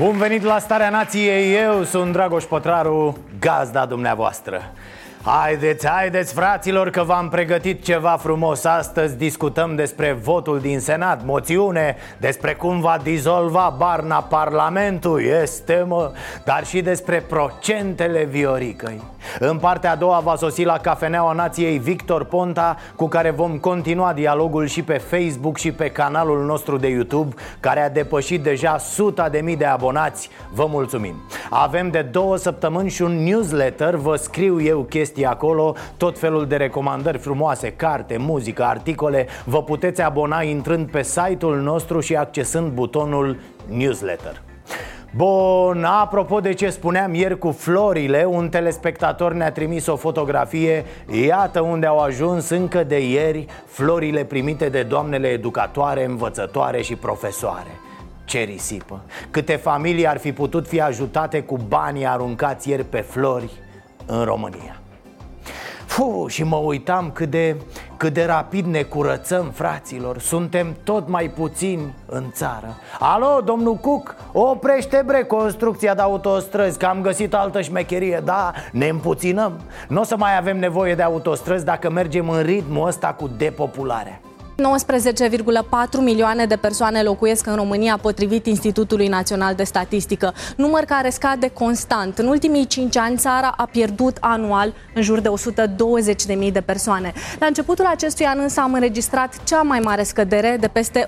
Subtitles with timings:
[0.00, 4.72] Bun venit la Starea Nației, eu sunt Dragoș Pătraru, gazda dumneavoastră
[5.24, 8.64] Haideți, haideți fraților că v-am pregătit ceva frumos.
[8.64, 16.12] Astăzi discutăm despre votul din Senat, moțiune Despre cum va dizolva Barna Parlamentul, este mă
[16.44, 19.02] Dar și despre procentele Vioricăi.
[19.38, 24.12] În partea a doua va sosi la Cafeneaua Nației Victor Ponta Cu care vom continua
[24.12, 29.28] dialogul și pe Facebook și pe canalul nostru de YouTube Care a depășit deja suta
[29.28, 30.28] de mii de abonați.
[30.52, 31.14] Vă mulțumim.
[31.50, 33.94] Avem de două săptămâni și un newsletter.
[33.94, 40.02] Vă scriu eu chestii acolo Tot felul de recomandări frumoase Carte, muzică, articole Vă puteți
[40.02, 43.36] abona intrând pe site-ul nostru Și accesând butonul
[43.68, 44.42] newsletter.
[45.16, 50.84] Bun, apropo de ce spuneam ieri cu florile Un telespectator ne-a trimis o fotografie.
[51.26, 57.70] Iată unde au ajuns încă de ieri Florile primite de doamnele educatoare, învățătoare și profesoare.
[58.24, 59.00] Ce risipă!
[59.30, 63.50] Câte familii ar fi putut fi ajutate cu banii aruncați ieri pe flori
[64.06, 64.79] în România
[65.90, 67.56] Fu, și mă uitam cât de,
[67.96, 70.18] cât de rapid ne curățăm, fraților.
[70.18, 72.76] Suntem tot mai puțini în țară.
[72.98, 78.88] Alo, domnul Cuc, oprește bre construcția de autostrăzi Că am găsit altă șmecherie, da, ne
[78.88, 79.60] împuținăm.
[79.88, 84.20] Nu o să mai avem nevoie de autostrăzi dacă mergem în ritmul ăsta cu depopularea
[84.60, 91.48] 19,4 milioane de persoane locuiesc în România, potrivit Institutului Național de Statistică, număr care scade
[91.48, 92.18] constant.
[92.18, 95.28] În ultimii 5 ani, țara a pierdut anual în jur de
[96.46, 97.12] 120.000 de persoane.
[97.38, 101.04] La începutul acestui an însă am înregistrat cea mai mare scădere de peste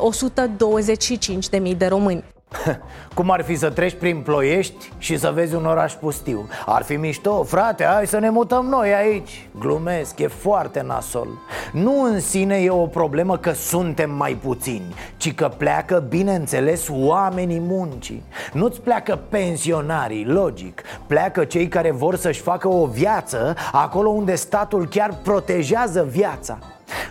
[1.61, 2.25] 125.000 de români.
[3.15, 6.49] Cum ar fi să treci prin ploiești și să vezi un oraș pustiu?
[6.67, 9.49] Ar fi mișto, frate, hai să ne mutăm noi aici.
[9.59, 11.29] Glumesc, e foarte nasol.
[11.73, 17.61] Nu în sine e o problemă că suntem mai puțini Ci că pleacă, bineînțeles, oamenii
[17.61, 18.23] muncii.
[18.53, 20.83] Nu-ți pleacă pensionarii, logic.
[21.07, 26.59] Pleacă cei care vor să-și facă o viață Acolo unde statul chiar protejează viața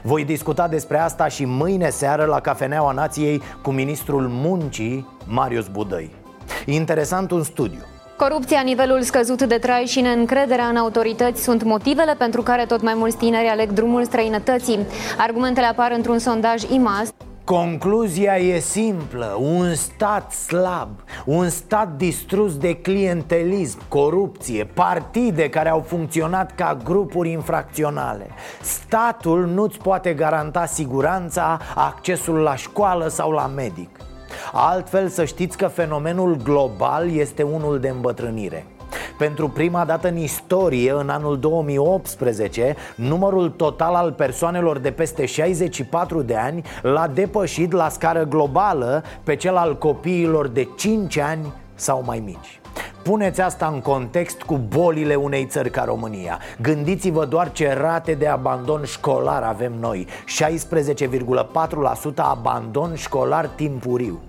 [0.02, 6.12] voi discuta despre asta și mâine seară la Cafeneaua Nației cu ministrul muncii, Marius Budăi
[6.66, 7.80] Interesant un studiu
[8.18, 12.94] Corupția, nivelul scăzut de trai și neîncrederea în autorități sunt motivele pentru care tot mai
[12.94, 14.80] mulți tineri aleg drumul străinătății.
[15.18, 17.14] Argumentele apar într-un sondaj IMAS.
[17.44, 20.90] Concluzia e simplă, un stat slab,
[21.26, 28.28] un stat distrus de clientelism, corupție, partide care au funcționat ca grupuri infracționale.
[28.62, 33.90] Statul nu-ți poate garanta siguranța, accesul la școală sau la medic.
[34.52, 38.66] Altfel să știți că fenomenul global este unul de îmbătrânire
[39.18, 46.22] pentru prima dată în istorie, în anul 2018, numărul total al persoanelor de peste 64
[46.22, 52.04] de ani l-a depășit la scară globală pe cel al copiilor de 5 ani sau
[52.06, 52.62] mai mici.
[53.04, 56.40] Puneți asta în context cu bolile unei țări ca România.
[56.62, 60.08] Gândiți-vă doar ce rate de abandon școlar avem noi.
[62.12, 64.20] 16,4% abandon școlar timpuriu.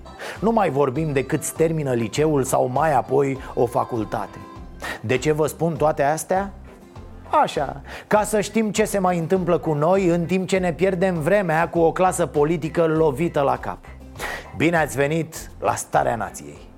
[0.41, 4.39] Nu mai vorbim de cât termină liceul sau mai apoi o facultate
[5.01, 6.53] de ce vă spun toate astea?
[7.43, 11.21] Așa, ca să știm ce se mai întâmplă cu noi în timp ce ne pierdem
[11.21, 13.79] vremea cu o clasă politică lovită la cap
[14.57, 16.72] Bine ați venit la Starea Nației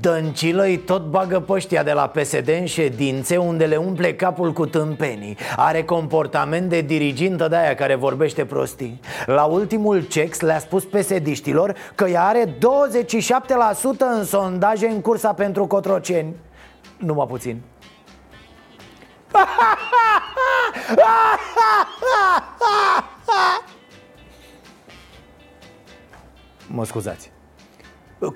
[0.00, 4.66] Dăncilă îi tot bagă păștia de la PSD în ședințe unde le umple capul cu
[4.66, 5.36] tâmpenii.
[5.56, 9.00] Are comportament de dirigintă de aia care vorbește prostii.
[9.26, 11.52] La ultimul cex le-a spus psd
[11.94, 12.56] că ea are 27%
[14.16, 16.34] în sondaje în cursa pentru Cotroceni.
[16.98, 17.60] Numai puțin.
[26.66, 27.33] Mă scuzați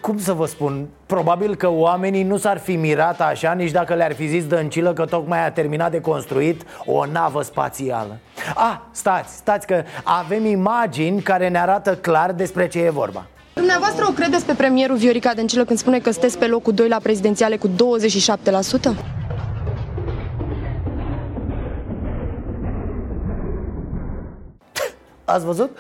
[0.01, 4.15] cum să vă spun, probabil că oamenii nu s-ar fi mirat așa nici dacă le-ar
[4.15, 8.19] fi zis dăncilă că tocmai a terminat de construit o navă spațială
[8.55, 14.07] Ah, stați, stați că avem imagini care ne arată clar despre ce e vorba Dumneavoastră
[14.09, 17.57] o credeți pe premierul Viorica Dăncilă când spune că sunteți pe locul 2 la prezidențiale
[17.57, 17.71] cu 27%?
[25.25, 25.79] Ați văzut?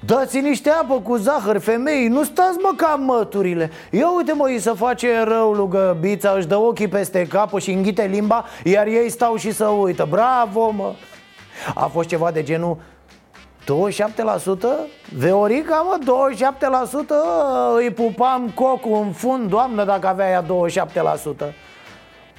[0.00, 3.70] Dați niște apă cu zahăr, femei, nu stați mă ca măturile.
[3.90, 8.02] Ia uite mă, îi să face rău lugăbița, își dă ochii peste cap și înghite
[8.02, 10.92] limba Iar ei stau și să uită, bravo mă!
[11.74, 12.76] A fost ceva de genul
[13.62, 13.66] 27%?
[15.16, 15.98] Veorica, mă,
[17.76, 20.46] 27% Îi pupam cocul în fund, doamnă, dacă avea ea 27%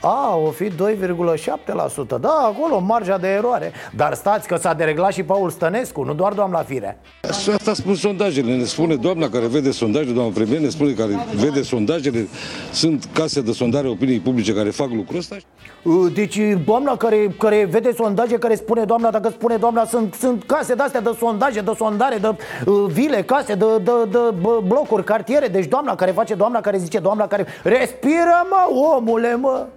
[0.02, 3.72] a, o fi 2,7% Da, acolo marja de eroare.
[3.96, 8.56] Dar stați că s-a dereglat și Paul Stănescu Nu doar doamna Firea Asta spun sondajele.
[8.56, 12.28] Ne spune doamna care vede sondajele Doamna premier ne spune care vede sondajele.
[12.72, 15.36] Sunt case de sondare opiniei publice Care fac lucrul ăsta.
[15.84, 20.44] Uh, Deci doamna care, care vede sondaje Care spune doamna, dacă spune doamna Sunt, sunt
[20.44, 25.04] case de-astea de sondaje, de sondare De uh, vile, case, de, de, de, de blocuri,
[25.04, 25.48] cartiere.
[25.48, 29.68] Deci doamna care face, doamna care zice Doamna care respiră mă, omule mă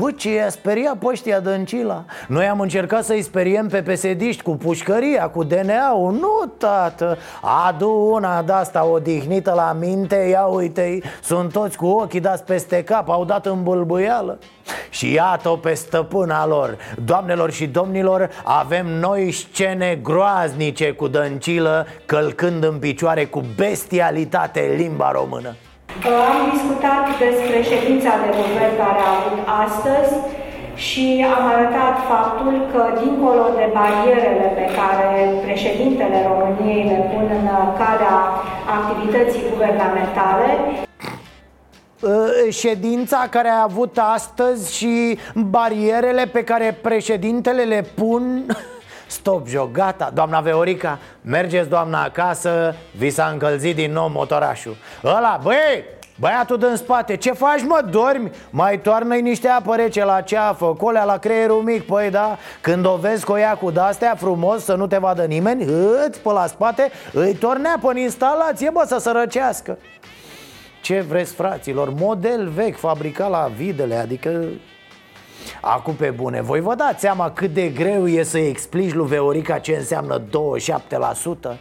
[0.00, 4.50] Bă, ce i-a speriat pe ăștia Dăncila Noi am încercat să-i speriem pe pesediști Cu
[4.56, 7.18] pușcăria, cu DNA-ul Nu, tată.
[7.68, 10.16] Adu una de-asta odihnită la minte.
[10.16, 13.08] Ia uite sunt toți cu ochii dați peste cap.
[13.08, 14.38] Au dat în bâlbâială.
[14.90, 16.76] Și iată-o pe stăpâna lor.
[17.04, 25.10] Doamnelor și domnilor, avem noi scene groaznice cu Dăncilă Călcând în picioare cu bestialitate limba
[25.10, 25.54] română
[26.32, 30.14] am discutat despre ședința de guvern care a avut astăzi
[30.74, 31.06] și
[31.36, 35.10] am arătat faptul că, dincolo de barierele pe care
[35.46, 37.46] președintele României le pun în
[37.80, 38.18] calea
[38.76, 40.50] activității guvernamentale,
[42.02, 48.44] ă, ședința care a avut astăzi și barierele pe care președintele le pun
[49.12, 54.76] Stop joc, gata, doamna Veorica Mergeți doamna acasă, vi s-a încălzit din nou motorașul.
[55.04, 55.84] Ăla, băi,
[56.20, 58.30] Băiatul din spate, ce faci mă, dormi?
[58.50, 62.38] Mai toarnă niște apă rece la ceafă, colea la creierul mic, păi da.
[62.60, 65.64] Când o vezi cu ea cu de-astea frumos să nu te vadă nimeni
[66.06, 69.78] Îți pe la spate, îi tornea pe instalație, bă, să se răcească
[70.80, 74.44] Ce vreți, fraților, model vechi, fabricat la videle, adică
[75.60, 79.58] Acum pe bune, voi vă dați seama cât de greu e să explici lui Veorica
[79.58, 81.56] ce înseamnă 27%?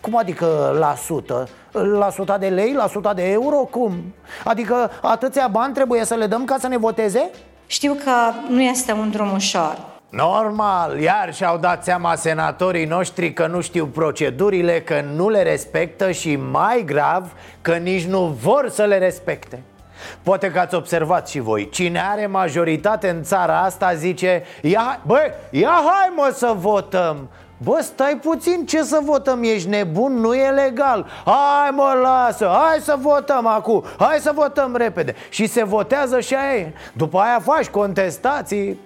[0.00, 1.48] Cum adică la sută?
[1.98, 2.72] La suta de lei?
[2.72, 3.56] La suta de euro?
[3.56, 4.14] Cum?
[4.44, 7.30] Adică atâția bani trebuie să le dăm ca să ne voteze?
[7.66, 8.12] Știu că
[8.48, 9.76] nu este un drum ușor
[10.10, 16.10] Normal, iar și-au dat seama senatorii noștri că nu știu procedurile, că nu le respectă
[16.10, 19.62] și mai grav, că nici nu vor să le respecte
[20.22, 21.68] Poate că ați observat și voi.
[21.68, 25.18] Cine are majoritate în țara asta zice Ia, bă,
[25.50, 27.28] ia hai mă să votăm
[27.62, 29.42] Bă, stai puțin, ce să votăm?
[29.42, 30.12] Ești nebun?
[30.12, 35.46] Nu e legal Hai mă, lasă, hai să votăm acum Hai să votăm repede Și
[35.46, 38.78] se votează și aia După aia faci contestații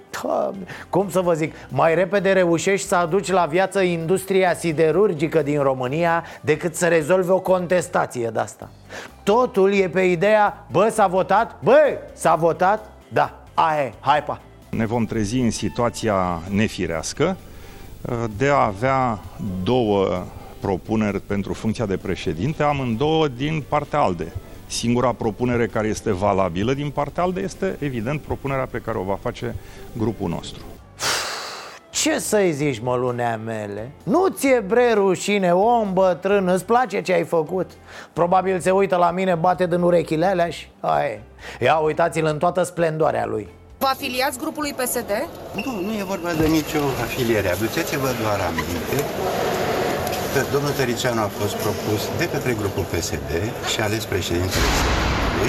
[0.90, 6.24] cum să vă zic, mai repede reușești să aduci la viață industria siderurgică din România
[6.40, 8.68] decât să rezolvi o contestație de asta.
[9.22, 11.56] Totul e pe ideea, bă, s-a votat?
[11.62, 12.90] Bă, s-a votat?
[13.08, 14.40] Da, aia e, hai pa!
[14.70, 17.36] Ne vom trezi în situația nefirească
[18.36, 19.18] de a avea
[19.62, 20.24] două
[20.60, 24.32] propuneri pentru funcția de președinte, amândouă din partea ALDE.
[24.66, 29.18] Singura propunere care este valabilă din partea ALDE este, evident, propunerea pe care o va
[29.22, 29.54] face
[29.92, 30.62] grupul nostru.
[31.90, 33.90] Ce să-i zici, mă, lunea mele?
[34.02, 37.70] Nu ți-e bre rușine, om bătrân, îți place ce ai făcut?
[38.12, 40.66] Probabil se uită la mine, bate din urechile alea și...
[40.80, 41.20] Hai,
[41.60, 43.48] ia uitați-l în toată splendoarea lui
[43.84, 45.10] Vă afiliați grupului PSD?
[45.64, 47.48] Nu, nu e vorba de nicio afiliere.
[47.48, 48.96] Aduceți-vă doar aminte
[50.32, 53.30] că domnul Tăricianu a fost propus de către grupul PSD
[53.72, 55.40] și ales președintele PSD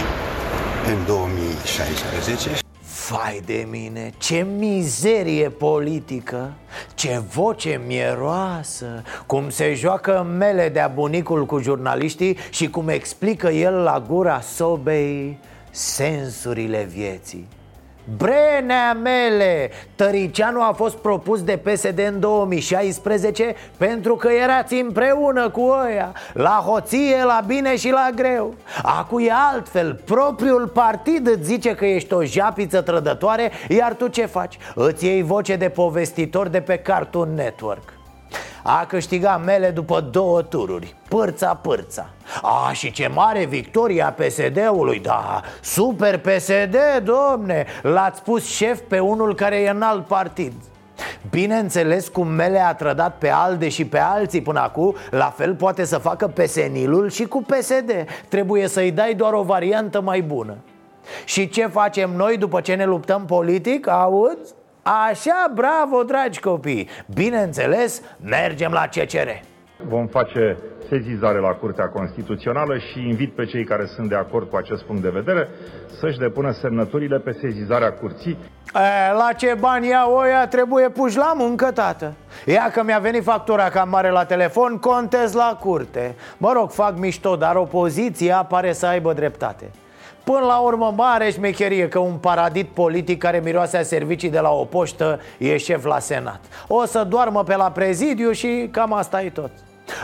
[0.91, 2.49] în 2016.
[2.81, 6.53] Fai de mine, ce mizerie politică
[6.95, 13.73] Ce voce mieroasă Cum se joacă mele de-a bunicul cu jurnaliștii Și cum explică el
[13.73, 15.39] la gura sobei
[15.71, 17.47] sensurile vieții
[18.17, 19.71] Brenea mele!
[19.95, 26.63] Tăricianu a fost propus de PSD în 2016 pentru că erați împreună cu ăia La
[26.65, 32.13] hoție, la bine și la greu Acu e altfel, propriul partid îți zice că ești
[32.13, 34.57] o japiță trădătoare Iar tu ce faci?
[34.75, 37.94] Îți iei voce de povestitor de pe Cartoon Network
[38.63, 42.09] a câștigat mele după două tururi Pârța, pârța
[42.41, 49.35] A, și ce mare victoria PSD-ului Da, super PSD, domne L-ați pus șef pe unul
[49.35, 50.53] care e în alt partid
[51.29, 55.85] Bineînțeles cum Mele a trădat pe ALDE și pe alții până acum La fel poate
[55.85, 60.57] să facă pe senilul și cu PSD Trebuie să-i dai doar o variantă mai bună
[61.25, 63.87] Și ce facem noi după ce ne luptăm politic?
[63.87, 64.53] Auzi?
[64.87, 66.89] Așa, bravo, dragi copii.
[67.13, 69.29] Bineînțeles, mergem la CCR
[69.87, 70.57] Vom face
[70.89, 75.01] sezizare la Curtea Constituțională și invit pe cei care sunt de acord cu acest punct
[75.01, 75.49] de vedere
[75.99, 78.37] să-și depună semnăturile pe sezizarea curții.
[78.75, 82.13] E, la ce bani ia oia trebuie puși la muncă, tată.
[82.45, 86.15] Ia că mi-a venit factura cam mare la telefon, contez la curte.
[86.37, 89.71] Mă rog, fac mișto, dar opoziția pare să aibă dreptate
[90.25, 94.51] Până la urmă, mare șmecherie că un paradit politic care miroase a servicii de la
[94.51, 96.39] o poștă e șef la senat.
[96.67, 99.51] O să doarmă pe la prezidiu și cam asta e tot.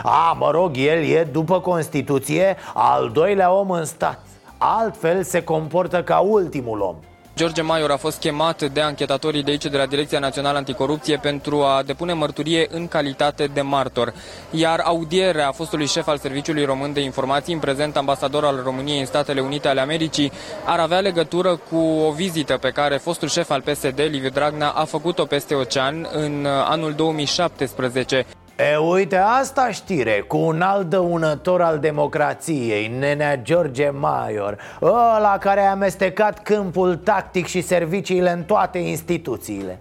[0.02, 4.18] A, mă rog, el e, după Constituție, al doilea om în stat.
[4.58, 6.96] Altfel se comportă ca ultimul om
[7.36, 11.62] George Maior a fost chemat de anchetatorii de aici, de la Direcția Națională Anticorupție, pentru
[11.62, 14.14] a depune mărturie în calitate de martor.
[14.50, 19.06] Iar audierea fostului șef al Serviciului Român de Informații, în prezent ambasador al României în
[19.06, 20.32] Statele Unite ale Americii,
[20.64, 24.84] ar avea legătură cu o vizită pe care fostul șef al PSD, Liviu Dragnea, a
[24.84, 28.26] făcut-o peste ocean în anul 2017.
[28.70, 35.60] E, uite, asta știre, cu un alt dăunător al democrației, nenea George Maior Ăla care
[35.60, 39.80] a amestecat câmpul tactic și serviciile în toate instituțiile.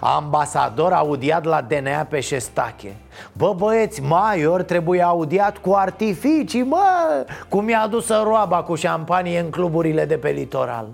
[0.00, 2.96] Ambasador audiat la DNA pe Șestache.
[3.32, 7.26] Bă băieți, Maior trebuie audiat cu artificii, mă!
[7.48, 10.86] Cum i-a adus roaba cu șampanie în cluburile de pe litoral.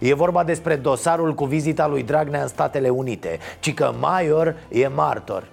[0.00, 4.88] E vorba despre dosarul cu vizita lui Dragnea în Statele Unite Ci că Maior e
[4.88, 5.44] martor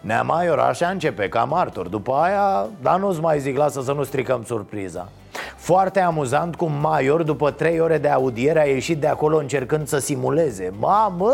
[0.00, 1.88] Nea Maior așa începe, ca martor.
[1.88, 5.08] După aia, dar nu-ți mai zic, lasă să nu stricăm surpriza.
[5.56, 9.98] Foarte amuzant cum Maior, după trei ore de audiere, a ieșit de acolo încercând să
[9.98, 10.72] simuleze.
[10.78, 11.32] Mamă,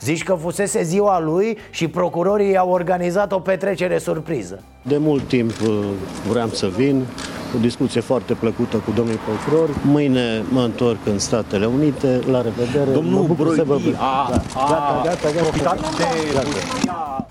[0.00, 4.62] zici că fusese ziua lui și procurorii au organizat o petrecere surpriză.
[4.82, 5.84] De mult timp uh,
[6.28, 7.04] vreau să vin,
[7.56, 9.68] o discuție foarte plăcută cu domnul procuror.
[9.84, 12.90] Mâine mă întorc în Statele Unite, la revedere.
[12.90, 16.42] Domnul Broidi a, a, gata, gata, gata, gata, gata.
[16.84, 17.26] gata.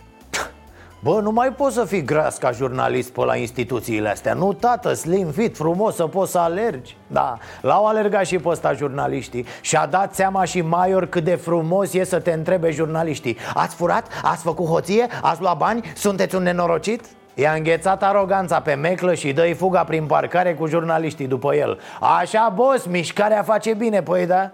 [1.00, 4.94] Bă, nu mai poți să fii gras ca jurnalist pe la instituțiile astea Nu, tată,
[4.94, 9.86] slim, fit, frumos, să poți să alergi Da, l-au alergat și pe ăsta jurnaliștii Și-a
[9.86, 14.08] dat seama și Maior cât de frumos e să te întrebe jurnaliștii Ați furat?
[14.24, 15.08] Ați făcut hoție?
[15.22, 15.92] Ați luat bani?
[15.96, 17.02] Sunteți un nenorocit?
[17.34, 21.80] I-a înghețat aroganța pe meclă și dă fuga prin parcare cu jurnaliștii după el
[22.20, 24.52] Așa, boss, mișcarea face bine, păi da?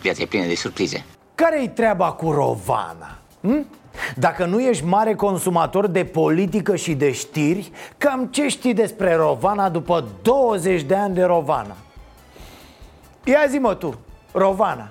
[0.00, 1.04] Viața e plină de surprize
[1.34, 3.18] Care-i treaba cu Rovana?
[3.40, 3.66] Hm?
[4.16, 9.68] Dacă nu ești mare consumator de politică și de știri Cam ce știi despre Rovana
[9.68, 11.76] după 20 de ani de Rovana?
[13.24, 13.98] Ia zi mă tu,
[14.32, 14.88] Rovana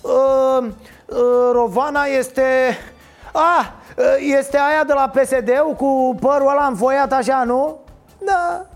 [0.00, 0.66] uh,
[1.06, 2.76] uh, Rovana este...
[3.32, 3.66] Ah,
[4.38, 7.78] este aia de la psd cu părul ăla înfoiat așa, nu?
[8.24, 8.66] Da,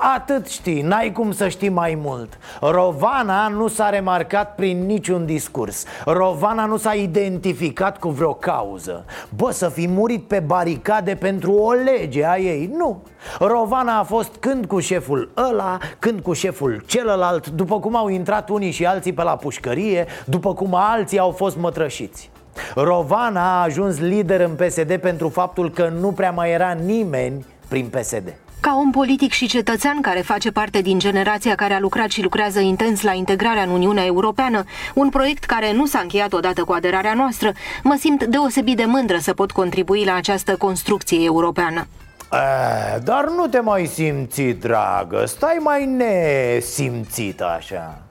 [0.00, 2.38] Atât știi, n-ai cum să știi mai mult.
[2.60, 5.84] Rovana nu s-a remarcat prin niciun discurs.
[6.04, 9.04] Rovana nu s-a identificat cu vreo cauză.
[9.36, 13.02] Bă, să fi murit pe baricade pentru o lege a ei, nu.
[13.38, 18.48] Rovana a fost când cu șeful ăla, când cu șeful celălalt După cum au intrat
[18.48, 22.30] unii și alții pe la pușcărie După cum alții au fost mătrășiți.
[22.74, 27.86] Rovana a ajuns lider în PSD pentru faptul că nu prea mai era nimeni prin
[27.86, 32.22] PSD ca om politic și cetățean care face parte din generația care a lucrat și
[32.22, 36.72] lucrează intens la integrarea în Uniunea Europeană, un proiect care nu s-a încheiat odată cu
[36.72, 41.86] aderarea noastră, mă simt deosebit de mândră să pot contribui la această construcție europeană.
[42.32, 48.07] E, dar nu te mai simți, dragă, stai mai nesimțit așa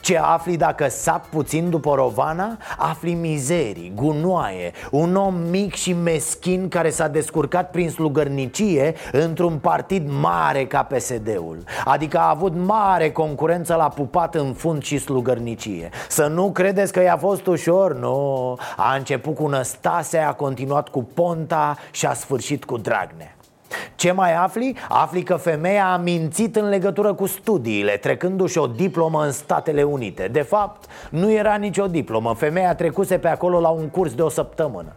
[0.00, 2.56] ce afli dacă sap puțin după Rovana?
[2.78, 10.10] Afli mizerii, gunoaie Un om mic și meschin care s-a descurcat prin slugărnicie Într-un partid
[10.20, 15.88] mare ca PSD-ul Adică a avut mare concurență la pupat în fund și slugărnicie.
[16.08, 18.56] Să nu credeți că i-a fost ușor, nu.
[18.76, 23.34] A început cu Năstase, a continuat cu Ponta și a sfârșit cu Dragnea
[23.94, 24.76] ce mai afli?
[24.88, 30.28] Afli că femeia a mințit în legătură cu studiile Trecându-și o diplomă în Statele Unite
[30.28, 34.28] De fapt, nu era nicio diplomă Femeia trecuse pe acolo la un curs de o
[34.28, 34.92] săptămână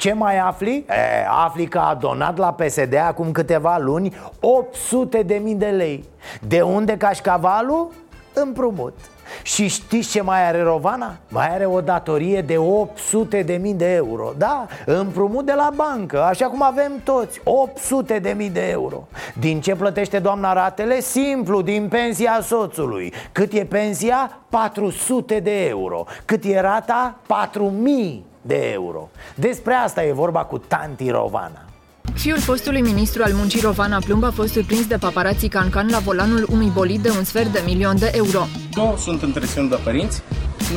[0.00, 0.84] ce mai afli?
[0.88, 6.04] E, afli că a donat la PSD acum câteva luni 800 de mii de lei
[6.40, 7.92] De unde cașcavalul?
[8.32, 8.94] Împrumut
[9.42, 11.16] și știți ce mai are Rovana?
[11.28, 16.22] Mai are o datorie de 800 de mii de euro Da, împrumut de la bancă,
[16.22, 19.08] așa cum avem toți 800 de mii de euro
[19.38, 21.00] Din ce plătește doamna ratele?
[21.00, 24.38] Simplu, din pensia soțului Cât e pensia?
[24.48, 27.14] 400 de euro Cât e rata?
[27.26, 31.64] 4000 de euro Despre asta e vorba cu tanti Rovana
[32.14, 36.46] Fiul fostului ministru al muncii Rovana Plumb a fost surprins de paparații Cancan la volanul
[36.52, 38.46] unui bolid de un sfert de milion de euro.
[38.74, 40.22] Nu sunt întreținut de părinți,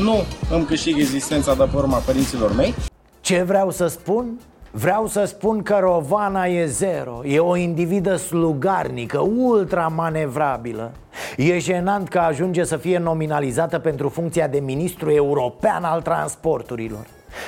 [0.02, 2.74] nu îmi câștig existența de pe urma părinților mei.
[3.22, 4.40] Ce vreau să spun?
[4.72, 10.92] Vreau să spun că Rovana e zero E o individă slugarnică, ultra manevrabilă
[11.38, 17.06] E jenant că ajunge să fie nominalizată pentru funcția de ministru european al transporturilor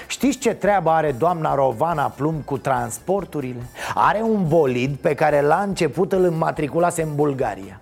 [0.08, 3.62] Știți ce treabă are doamna Rovana Plum cu transporturile?
[3.94, 7.80] Are un bolid pe care la început îl înmatriculase în Bulgaria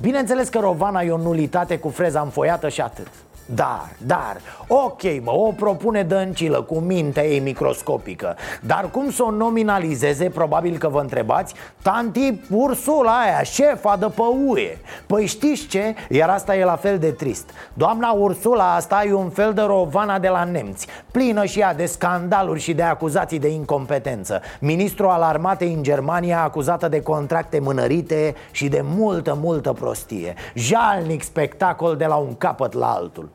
[0.00, 3.08] Bineînțeles că Rovana e o nulitate cu freza înfoiată și atât
[3.46, 4.36] dar, dar,
[4.68, 8.36] ok mă, o propune Dăncilă cu mintea ei microscopică.
[8.60, 11.54] Dar cum să o nominalizeze, probabil că vă întrebați?
[11.82, 15.94] Tanti Ursula aia, șefa de pe UE Păi știți ce?
[16.08, 17.50] Iar asta e la fel de trist.
[17.74, 21.86] Doamna Ursula asta e un fel de rovana de la nemți Plină și ea de
[21.86, 24.40] scandaluri și de acuzații de incompetență.
[24.60, 30.34] Ministru al armatei în Germania acuzată de contracte mânărite și de multă, multă prostie.
[30.54, 33.28] Jalnic spectacol de la un capăt la altul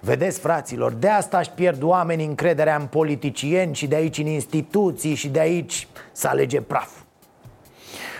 [0.00, 5.14] Vedeți, fraților, de asta își pierd oamenii încrederea în politicieni și de aici în instituții
[5.14, 6.90] și de aici să alege praf.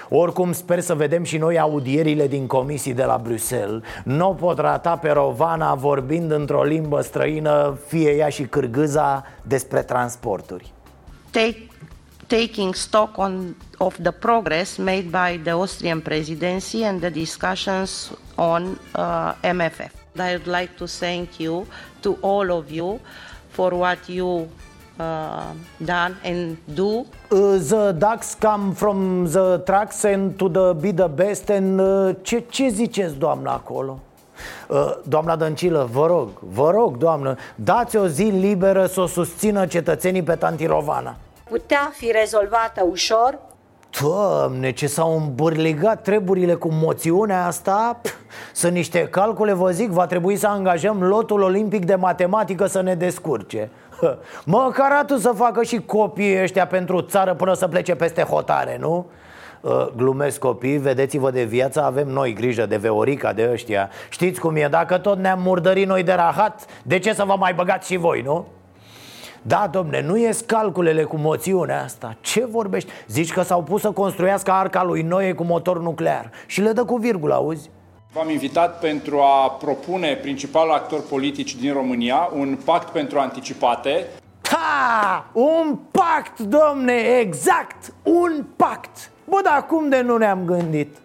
[0.09, 3.83] Oricum sper să vedem și noi audierile din comisii de la Bruxelles.
[4.05, 10.73] Nu pot rata pe Rovana vorbind într-o limbă străină, fie ea și cârgâza, despre transporturi.
[11.31, 11.57] Take,
[12.27, 18.79] Taking stock on, of the progress made by the Austrian presidency and the discussions on
[18.97, 21.67] uh, MFF I would like to thank you
[22.01, 23.01] to all of you
[23.49, 24.49] for what you
[24.99, 25.53] uh,
[25.85, 27.07] done and do.
[27.31, 32.17] Uh, the ducks come from the trucks and to the be the best and uh,
[32.23, 33.99] ce, ce ziceți doamna acolo?
[34.69, 39.67] Uh, doamna Dăncilă, vă rog, vă rog, doamnă, dați o zi liberă să o susțină
[39.67, 41.17] cetățenii pe Tantirovana
[41.49, 43.39] Putea fi rezolvată ușor
[44.01, 48.15] Doamne, ce s-au îmbârligat treburile cu moțiunea asta Pff,
[48.53, 52.95] Sunt niște calcule, vă zic, va trebui să angajăm lotul olimpic de matematică să ne
[52.95, 53.71] descurce
[54.45, 59.07] Măcar atât să facă și copiii ăștia pentru țară până să plece peste hotare, nu?
[59.97, 64.69] Glumesc copii, vedeți-vă de viață, avem noi grijă de Veorica, de ăștia Știți cum e,
[64.71, 68.23] dacă tot ne-am murdărit noi de rahat, de ce să vă mai băgați și voi,
[68.23, 68.47] nu?
[69.43, 72.91] Da, domne, nu ies calculele cu moțiunea asta Ce vorbești?
[73.09, 76.85] Zici că s-au pus să construiască arca lui Noe cu motor nuclear Și le dă
[76.85, 77.71] cu virgulă, auzi?
[78.13, 84.07] V-am invitat pentru a propune principalul actor politici din România un pact pentru anticipate.
[84.43, 85.31] Ha!
[85.33, 87.93] Un pact, domne, exact!
[88.03, 89.11] Un pact!
[89.25, 90.97] Bă, dar cum de nu ne-am gândit?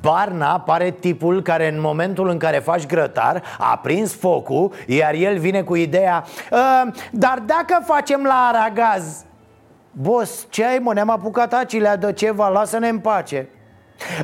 [0.00, 5.38] Barna pare tipul care în momentul în care faci grătar a prins focul Iar el
[5.38, 9.24] vine cu ideea ă, Dar dacă facem la aragaz
[9.92, 13.48] Bos, ce ai mă, ne-am apucat acilea de ceva, lasă-ne în pace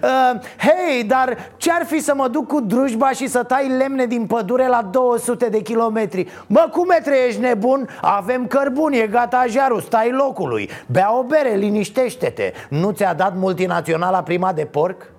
[0.03, 4.27] Uh, Hei, dar ce-ar fi să mă duc cu drujba și să tai lemne din
[4.27, 6.29] pădure la 200 de kilometri?
[6.47, 7.89] Mă, cum e ești nebun?
[8.01, 14.23] Avem cărbuni, e gata jarul, stai locului Bea o bere, liniștește-te Nu ți-a dat multinaționala
[14.23, 15.15] prima de porc?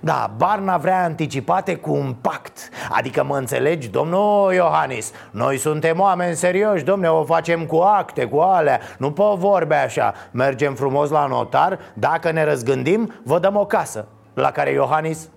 [0.00, 2.68] Da, Barna vrea anticipate cu un pact.
[2.90, 5.12] Adică mă înțelegi, domnul Iohannis?
[5.30, 8.80] Noi suntem oameni serioși, domne, o facem cu acte, cu alea.
[8.98, 10.14] Nu pe vorbe așa.
[10.30, 15.28] Mergem frumos la notar Dacă ne răzgândim, vă dăm o casă La care Iohannis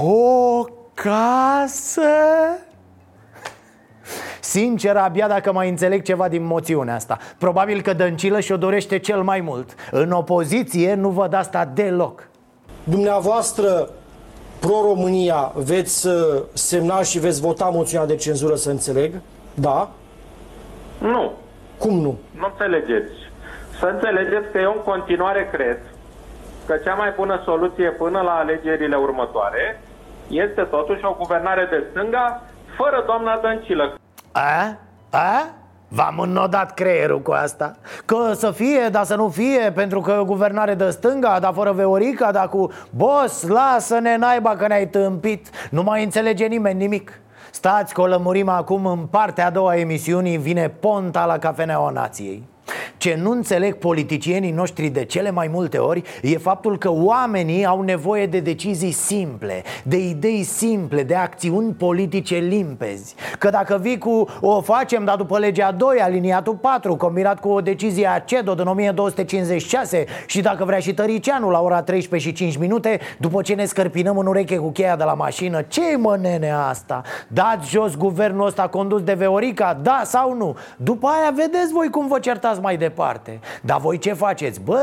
[0.00, 2.00] O casă?
[4.48, 9.22] Sincer, abia dacă mai înțeleg ceva din moțiunea asta Probabil că Dăncilă și-o dorește cel
[9.22, 12.28] mai mult În opoziție nu văd asta deloc
[12.84, 13.88] Dumneavoastră,
[14.60, 16.14] pro-România, veți uh,
[16.52, 19.14] semna și veți vota moțiunea de cenzură, să înțeleg?
[19.54, 19.90] Da?
[20.98, 21.32] Nu.
[21.78, 22.18] Cum nu?
[22.38, 23.12] Nu înțelegeți.
[23.78, 25.78] Să înțelegeți că eu în continuare cred
[26.66, 29.82] că cea mai bună soluție până la alegerile următoare
[30.28, 32.42] este totuși o guvernare de stânga
[32.76, 33.98] fără doamna Dăncilă.
[34.32, 34.76] A?
[35.10, 35.48] A?
[35.88, 40.74] V-am înnodat creierul cu asta Că să fie, dar să nu fie Pentru că guvernare
[40.74, 46.04] de stânga, dar fără Veorica Dar cu Bos, lasă-ne naiba că ne-ai tâmpit Nu mai
[46.04, 51.24] înțelege nimeni nimic Stați că o lămurim acum în partea a doua emisiunii Vine Ponta
[51.24, 52.48] la Cafeneaua Nației
[52.96, 57.80] ce nu înțeleg politicienii noștri de cele mai multe ori E faptul că oamenii au
[57.80, 64.28] nevoie de decizii simple De idei simple, de acțiuni politice limpezi Că dacă vii cu
[64.40, 68.66] o facem, dar după legea 2, aliniatul 4 Combinat cu o decizie a CEDO din
[68.66, 73.64] 1256 Și dacă vrea și Tăricianu la ora 13 și 5 minute După ce ne
[73.64, 77.02] scărpinăm în ureche cu cheia de la mașină ce mă nene asta?
[77.28, 79.78] Dați jos guvernul ăsta condus de Veorica?
[79.82, 80.56] Da sau nu?
[80.76, 84.60] După aia vedeți voi cum vă certați mai departe departe Dar voi ce faceți?
[84.60, 84.80] Bă,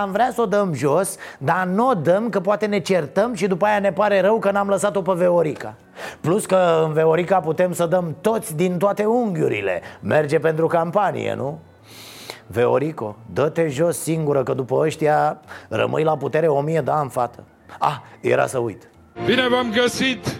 [0.00, 3.46] am vrea să o dăm jos Dar nu o dăm că poate ne certăm Și
[3.46, 5.74] după aia ne pare rău că n-am lăsat-o pe Veorica
[6.20, 11.58] Plus că în Veorica putem să dăm toți din toate unghiurile Merge pentru campanie, nu?
[12.46, 17.44] Veorico, dă-te jos singură Că după ăștia rămâi la putere o mie de ani, fată
[17.78, 18.88] Ah, era să uit
[19.24, 20.38] Bine v-am găsit!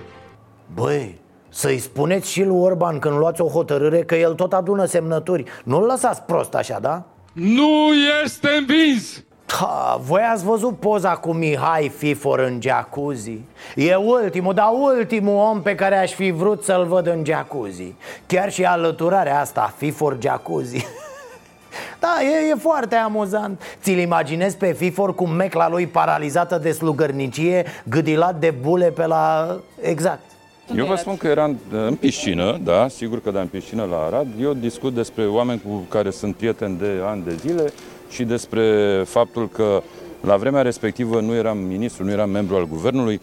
[0.75, 1.20] Băi,
[1.51, 5.85] să-i spuneți și lui Orban când luați o hotărâre Că el tot adună semnături Nu-l
[5.85, 7.03] lăsați prost așa, da?
[7.33, 7.93] Nu
[8.25, 9.23] este învins!
[9.47, 13.41] Ha, voi ați văzut poza cu Mihai Fifor în jacuzzi?
[13.77, 17.95] E ultimul, dar ultimul om pe care aș fi vrut să-l văd în jacuzzi
[18.27, 20.87] Chiar și alăturarea asta, Fifor jacuzzi
[22.01, 27.67] Da, e, e foarte amuzant Ți-l imaginezi pe Fifor cu mecla lui paralizată de slugărnicie
[27.85, 29.57] Gâdilat de bule pe la...
[29.81, 30.30] Exact
[30.77, 34.27] eu vă spun că eram în piscină, da, sigur că da, în piscină la Arad.
[34.41, 37.73] Eu discut despre oameni cu care sunt prieteni de ani de zile
[38.11, 39.83] și despre faptul că
[40.21, 43.21] la vremea respectivă nu eram ministru, nu eram membru al guvernului.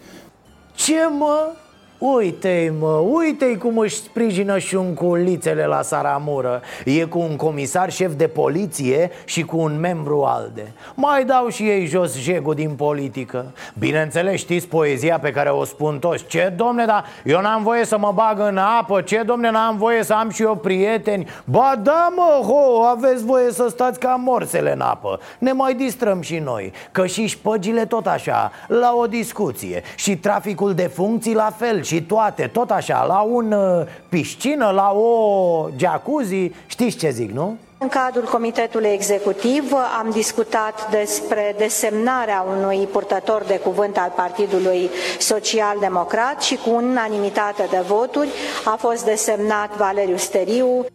[0.74, 1.52] Ce mă?
[1.98, 6.62] Uite-i mă, uite-i cum își sprijină șunculițele la Saramură.
[6.84, 10.72] E cu un comisar șef de poliție și cu un membru ALDE.
[10.94, 13.52] Mai dau și ei jos jegul din politică.
[13.78, 16.26] Bineînțeles știți poezia pe care o spun toți.
[16.26, 19.00] Ce domne, dar eu n-am voie să mă bag în apă?
[19.00, 21.28] Ce domne, n-am voie să am și eu prieteni?
[21.44, 25.20] Ba da mă, ho, aveți voie să stați ca morsele în apă.
[25.38, 29.82] Ne mai distrăm și noi Că și șpăgile tot așa, la o discuție.
[29.96, 34.90] Și traficul de funcții la fel și toate, tot așa, la un uh, piscină, la
[34.90, 37.56] o jacuzzi, știți ce zic, nu?
[37.78, 45.76] În cadrul Comitetului Executiv am discutat despre desemnarea unui purtător de cuvânt al Partidului Social
[45.80, 48.28] Democrat și cu unanimitate de voturi
[48.64, 50.86] a fost desemnat Valeriu Steriu.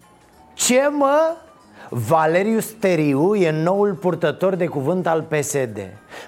[0.53, 1.35] Ce mă?
[1.95, 5.79] Valeriu Steriu e noul purtător de cuvânt al PSD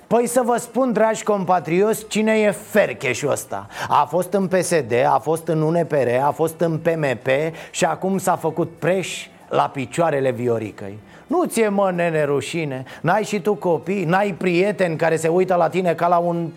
[0.07, 3.67] Păi să vă spun, dragi compatrioți, cine e Fercheșul ăsta?
[3.87, 7.27] A fost în PSD, a fost în UNPR, a fost în PMP
[7.71, 10.99] și acum s-a făcut preș la picioarele Vioricăi.
[11.27, 12.83] Nu ți-e mă nene rușine?
[13.01, 16.47] N-ai și tu copii, n-ai prieteni care se uită la tine ca la un,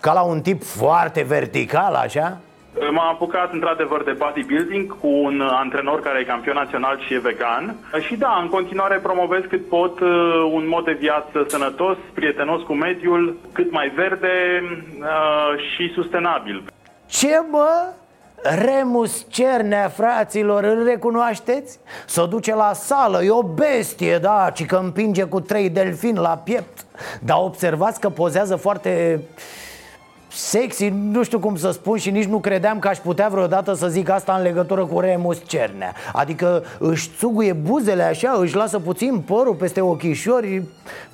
[0.00, 2.38] ca la un tip foarte vertical, așa?
[2.80, 7.76] M-am apucat într-adevăr de bodybuilding cu un antrenor care e campion național și e vegan.
[8.06, 10.08] Și da, în continuare promovez cât pot uh,
[10.52, 14.62] un mod de viață sănătos, prietenos cu mediul, cât mai verde
[15.00, 15.06] uh,
[15.74, 16.62] și sustenabil.
[17.06, 17.92] Ce mă?
[18.42, 21.78] Remus Cernea, fraților, îl recunoașteți?
[22.06, 26.40] S-o duce la sală, e o bestie, da, ci că împinge cu trei delfini la
[26.44, 26.86] piept
[27.20, 29.20] Dar observați că pozează foarte
[30.28, 33.88] sexy, nu știu cum să spun și nici nu credeam că aș putea vreodată să
[33.88, 39.18] zic asta în legătură cu Remus Cernea Adică își țuguie buzele așa, își lasă puțin
[39.18, 40.62] părul peste ochișori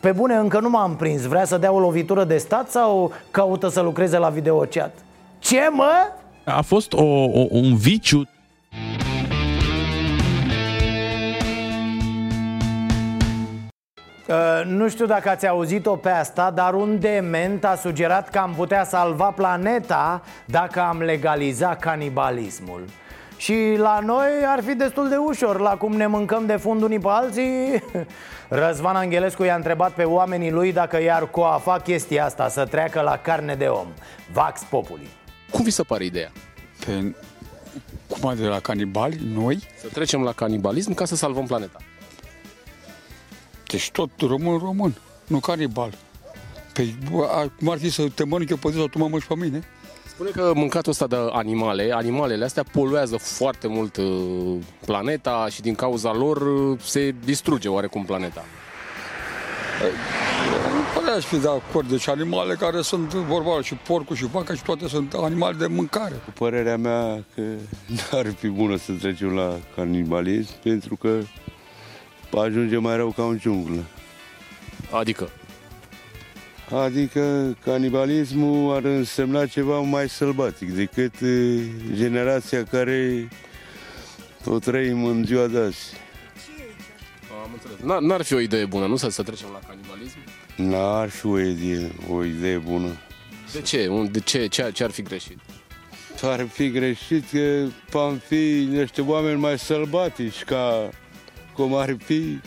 [0.00, 3.68] Pe bune încă nu m-am prins, vrea să dea o lovitură de stat sau caută
[3.68, 4.92] să lucreze la videochat?
[5.38, 5.92] Ce mă?
[6.44, 8.28] A fost o, o, un viciu
[14.28, 18.54] Uh, nu știu dacă ați auzit-o pe asta, dar un dement a sugerat că am
[18.56, 22.84] putea salva planeta dacă am legaliza canibalismul.
[23.36, 26.98] Și la noi ar fi destul de ușor, la cum ne mâncăm de fund unii
[26.98, 27.82] pe alții
[28.48, 33.16] Răzvan Angelescu i-a întrebat pe oamenii lui dacă i-ar coafa chestia asta, să treacă la
[33.16, 33.86] carne de om
[34.32, 35.08] Vax Populi
[35.50, 36.32] Cum vi se pare ideea?
[36.86, 37.14] Pe,
[38.08, 39.62] cum de la canibali, noi?
[39.80, 41.78] Să trecem la canibalism ca să salvăm planeta
[43.74, 44.94] deci tot român, român,
[45.26, 45.92] nu canibal.
[46.72, 46.96] Păi,
[47.58, 49.62] cum ar fi să te mănânc eu pe zi sau tu mă mănânci pe mine?
[50.06, 54.56] Spune că mâncatul ăsta de animale, animalele astea poluează foarte mult uh,
[54.86, 58.44] planeta și din cauza lor uh, se distruge oarecum planeta.
[60.94, 64.62] Păi aș fi de acord, deci animale care sunt vorba și porcul și vaca și
[64.62, 66.14] toate sunt animale de mâncare.
[66.24, 67.42] Cu părerea mea că
[67.86, 71.18] n-ar fi bună să trecem la canibalism pentru că
[72.38, 73.84] ajunge mai rău ca un junglă.
[74.90, 75.30] Adică?
[76.70, 81.14] Adică canibalismul ar însemna ceva mai sălbatic decât
[81.92, 83.28] generația care
[84.44, 85.92] o trăim în ziua de azi.
[87.44, 88.00] Am înțeles.
[88.00, 88.96] N-ar fi o idee bună, nu?
[88.96, 90.18] Să, să trecem la canibalism?
[90.56, 92.88] N-ar fi o idee, o idee bună.
[93.52, 94.08] De ce?
[94.10, 94.46] De ce?
[94.46, 95.38] Ce, ce ar fi greșit?
[96.22, 100.90] Ar fi greșit că am fi niște oameni mai sălbatici ca
[101.54, 102.40] cum ar fi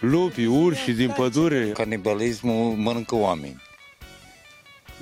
[0.00, 1.68] lupi, urși din pădure.
[1.68, 3.62] Canibalismul mănâncă oameni.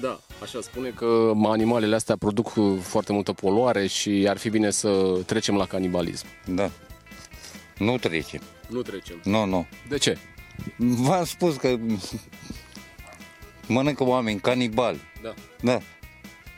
[0.00, 5.20] Da, așa spune că animalele astea produc foarte multă poluare și ar fi bine să
[5.26, 6.26] trecem la canibalism.
[6.46, 6.70] Da.
[7.78, 8.40] Nu trecem.
[8.68, 9.20] Nu trecem.
[9.24, 9.66] Nu, nu.
[9.88, 10.18] De ce?
[10.76, 11.76] V-am spus că
[13.66, 15.00] mănâncă oameni canibali.
[15.22, 15.34] Da.
[15.60, 15.78] Da.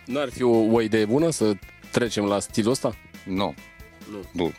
[0.07, 1.53] N-ar fi o, o idee bună să
[1.91, 2.97] trecem la stilul ăsta?
[3.25, 3.55] Nu.
[4.11, 4.25] Nu.
[4.33, 4.53] Nu.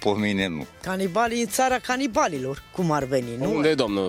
[0.00, 0.66] Pe mine nu.
[0.82, 3.54] Canibalii în țara canibalilor, cum ar veni, nu?
[3.54, 4.00] Unde e, doamnă?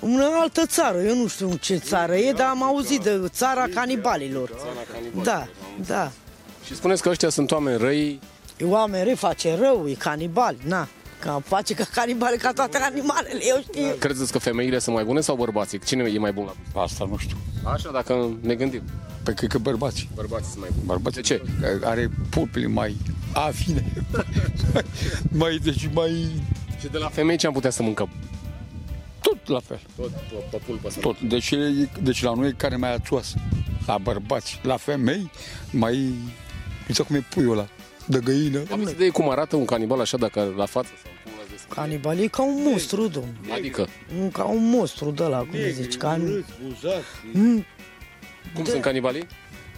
[0.00, 4.50] În altă țară, eu nu știu ce țară e, dar am auzit de țara canibalilor.
[5.22, 5.48] Da,
[5.86, 6.12] da.
[6.64, 8.20] Și spuneți că ăștia sunt oameni răi.
[8.56, 10.88] E oameni răi, face rău, e canibal, na.
[11.20, 13.82] Ca face ca canibale ca toate animalele, eu știu.
[13.98, 15.78] Credeți că femeile sunt mai bune sau bărbații?
[15.78, 17.36] Cine e mai bun la Asta nu știu.
[17.64, 18.82] Așa, dacă ne gândim.
[19.22, 20.08] Pe cred că bărbații.
[20.14, 20.86] Bărbații sunt mai buni.
[20.86, 21.22] Bărbații.
[21.22, 21.42] De ce?
[21.60, 22.96] Că are pulpile mai
[23.34, 23.92] afine.
[25.40, 26.30] mai, deci mai...
[26.80, 28.08] Și de la femei ce am putea să mâncăm?
[29.20, 29.80] Tot la fel.
[29.96, 31.20] Tot pe, pe pulpă să Tot.
[31.20, 33.36] Deci, e- deci la noi e care mai ațoasă.
[33.86, 34.60] La bărbați.
[34.62, 35.30] La femei
[35.70, 35.96] mai...
[36.86, 37.68] Nu știu cum e puiul ăla.
[38.06, 38.62] De găină.
[38.70, 40.88] Aveți idee cum arată un canibal așa dacă la față?
[41.02, 41.74] Sau cum l-ați descris?
[41.74, 43.36] Canibal e ca un monstru, domn.
[43.52, 43.88] Adică?
[44.18, 46.16] Nu, Ca un monstru de la, cum zici, ca...
[46.62, 47.04] buzați.
[47.32, 47.64] Mm,
[48.54, 49.26] Cum sunt canibalii?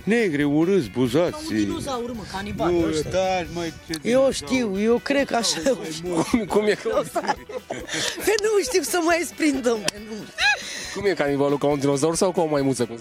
[0.06, 1.54] Negri, urâți, buzați.
[1.54, 3.10] dinozauri, mă, canibali Nu, ăștia.
[3.10, 3.18] da,
[3.54, 5.60] mai ce Eu știu, eu cred că așa...
[6.30, 7.02] Cum, cum e că...
[8.24, 10.14] Că nu știu să mai exprind, domnule, nu.
[10.94, 11.58] Cum e canibalul?
[11.58, 12.84] Ca un dinozaur sau ca o maimuță?
[12.86, 12.98] Cum?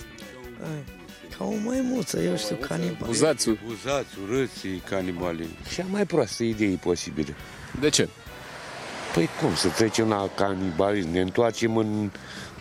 [1.37, 3.07] Ca o maimuță, eu știu, canibal.
[3.07, 3.49] Buzați.
[3.65, 5.47] Buzați, urâți, canibali.
[5.75, 7.33] Cea mai proastă idee posibilă.
[7.79, 8.09] De ce?
[9.13, 11.11] Păi cum, să trecem la canibalism?
[11.11, 12.11] Ne întoarcem în,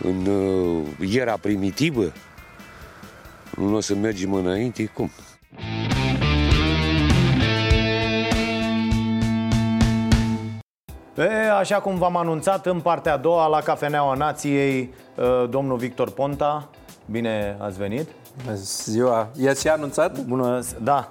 [0.01, 2.13] în uh, era primitivă?
[3.57, 4.85] Nu o să mergem înainte?
[4.85, 5.09] Cum?
[11.17, 16.09] E, așa cum v-am anunțat în partea a doua la Cafeneaua Nației, uh, domnul Victor
[16.11, 16.69] Ponta,
[17.05, 18.07] bine ați venit.
[18.43, 19.27] Bună ziua!
[19.37, 20.19] E și anunțat?
[20.25, 21.07] Bună, da.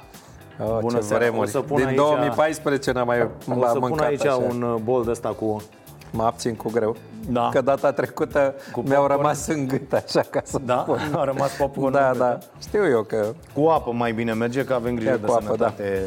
[0.65, 1.23] Oh, Bună ce seara.
[1.25, 1.47] vremuri.
[1.47, 4.35] O să pun Din aici- 2014 n-am mai O l-am să pun mâncat aici așa.
[4.35, 5.63] un uh, bol de ăsta cu...
[6.11, 6.97] Mă abțin cu greu.
[7.29, 7.49] Da.
[7.53, 10.79] Că data trecută mi-au rămas în gât, așa ca să Da?
[10.83, 10.99] spun.
[11.17, 12.39] A rămas popcorn Da, în gât, da.
[12.61, 13.33] Știu eu că...
[13.55, 16.03] Cu apă mai bine merge, că avem grijă Ia de cu apă, sănătate,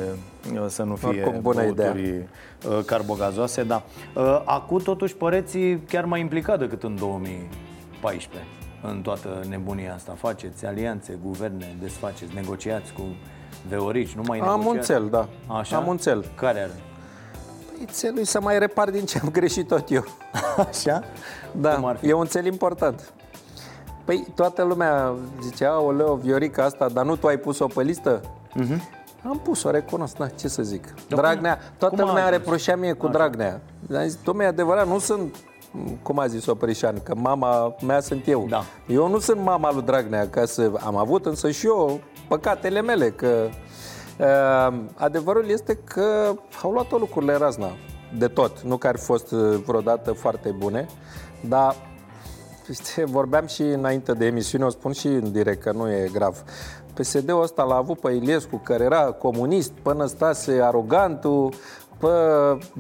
[0.53, 2.15] uh, să nu fie Oricum, bună băuturi
[2.69, 3.83] uh, carbogazoase, da.
[4.15, 5.57] Uh, Acum totuși păreți
[5.87, 8.49] chiar mai implicat decât în 2014
[8.81, 10.13] în toată nebunia asta.
[10.17, 13.01] Faceți alianțe, guverne, desfaceți, negociați cu
[13.69, 14.91] veorici, nu mai Am negociați?
[14.91, 15.53] un cel, da.
[15.55, 15.77] Așa?
[15.77, 16.25] Am un cel.
[16.35, 16.71] Care are?
[17.77, 20.03] Păi țelul e să mai repar din ce am greșit tot eu.
[20.69, 21.03] Așa?
[21.51, 23.13] Da, e un cel important.
[24.05, 28.21] Păi toată lumea zicea, oleo, Viorica asta, dar nu tu ai pus-o pe listă?
[28.53, 28.81] Mhm.
[29.27, 30.93] Am pus-o, recunosc, da, ce să zic.
[31.07, 32.37] Dar Dragnea, cum- toată cum a lumea ajuns?
[32.41, 33.61] reproșea mie cu Dragnea.
[33.95, 35.35] Am zis, dom'le, e adevărat, nu sunt,
[36.01, 38.45] cum a zis Oprișan, că mama mea sunt eu.
[38.49, 38.63] Da.
[38.87, 43.09] Eu nu sunt mama lui Dragnea, ca să am avut însă și eu păcatele mele,
[43.09, 43.51] că uh,
[44.95, 47.69] adevărul este că au luat-o lucrurile razna
[48.17, 50.87] de tot, nu că ar fi fost uh, vreodată foarte bune,
[51.47, 51.75] dar
[52.73, 56.43] Știi, vorbeam și înainte de emisiune, o spun și în direct, că nu e grav.
[56.93, 61.53] PSD-ul ăsta l-a avut pe Iliescu, care era comunist, pe Năstase arogantul,
[61.97, 62.07] pe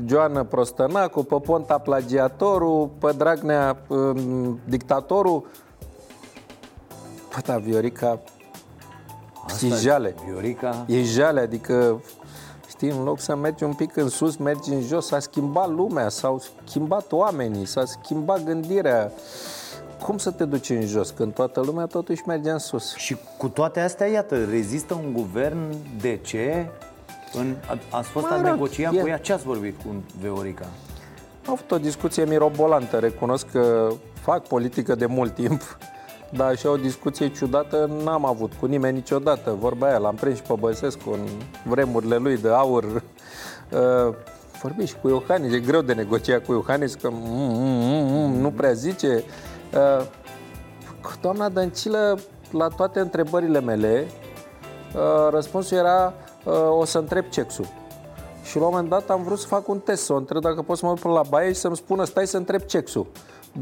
[0.05, 5.45] Joană Prostănacu, pe Ponta plagiatorul, pe Dragnea um, dictatorul.
[7.29, 8.19] Păi da, Viorica
[9.61, 10.15] e jale.
[10.25, 10.85] Viorica...
[10.87, 12.01] E jale, adică
[12.77, 16.09] Știi, în loc să mergi un pic în sus, mergi în jos, s-a schimbat lumea,
[16.09, 19.11] s-au schimbat oamenii, s-a schimbat gândirea.
[20.03, 22.95] Cum să te duci în jos când toată lumea totuși merge în sus?
[22.95, 26.69] Și cu toate astea, iată, rezistă un guvern de ce?
[27.33, 29.17] În, a, ați fost Mă a rog, negocia e- cu ea?
[29.17, 30.65] Ce ați vorbit cu Veorica?
[31.45, 33.89] Am avut o discuție mirobolantă, recunosc că
[34.21, 35.77] fac politică de mult timp,
[36.29, 39.55] dar așa o discuție ciudată n-am avut cu nimeni niciodată.
[39.59, 41.27] Vorba aia, l-am prins și pe Băsescu în
[41.63, 42.85] vremurile lui de aur.
[43.71, 44.13] Uh,
[44.61, 48.39] Vorbi și cu Iohannis, e greu de negociat cu Iohannis, că mm, mm, mm, mm,
[48.39, 49.23] nu prea zice.
[49.73, 50.05] Uh,
[51.01, 52.19] cu doamna Dăncilă,
[52.51, 54.07] la toate întrebările mele,
[54.95, 56.13] uh, răspunsul era
[56.43, 57.65] uh, o să întreb cexul.
[58.43, 60.61] Și la un moment dat am vrut să fac un test, să o întreb dacă
[60.61, 63.07] pot să mă duc până la baie și să-mi spună stai să întreb cexul.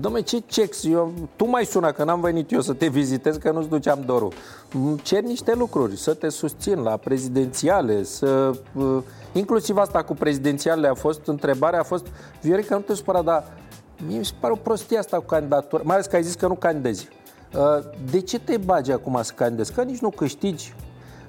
[0.02, 0.84] Dom'le, ce cex?
[0.84, 4.34] Eu, tu mai suna că n-am venit eu să te vizitez, că nu-ți duceam dorul.
[4.74, 8.52] Îmi cer niște lucruri, să te susțin la prezidențiale, să...
[8.74, 8.98] uh,
[9.34, 12.06] Inclusiv asta cu prezidențialele a fost, întrebarea a fost,
[12.42, 13.44] Viorica, nu te supăra, dar
[14.08, 16.48] mie mi se pare o prostie asta cu candidatura, mai ales că ai zis că
[16.48, 17.08] nu candidezi.
[17.56, 17.62] Uh,
[18.12, 19.74] De ce te bagi acum să candidezi?
[19.74, 20.74] Că nici nu câștigi,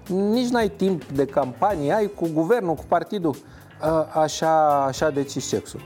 [0.06, 3.34] nici n-ai timp de campanie, ai cu guvernul, cu partidul.
[3.80, 5.80] A, Așa, așa decizi cexul.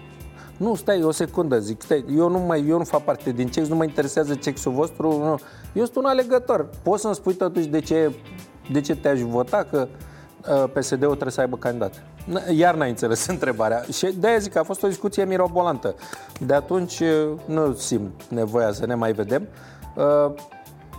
[0.61, 3.69] Nu, stai o secundă, zic, stai, eu nu, mai, eu nu fac parte din cex,
[3.69, 5.39] nu mă interesează cexul vostru, nu.
[5.73, 6.69] Eu sunt un alegător.
[6.83, 8.15] Poți să-mi spui totuși de ce,
[8.73, 9.89] de ce te-aș vota că
[10.49, 11.95] uh, PSD-ul trebuie să aibă candidat?
[11.99, 13.83] N- Iar n-ai înțeles întrebarea.
[13.93, 15.95] Și de-aia zic că a fost o discuție mirobolantă.
[16.41, 19.49] De atunci uh, nu simt nevoia să ne mai vedem.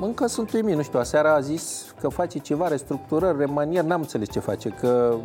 [0.01, 4.01] Uh, Încă sunt uimit, nu știu, aseară a zis că face ceva, restructurări, remanieri, n-am
[4.01, 5.15] înțeles ce face, că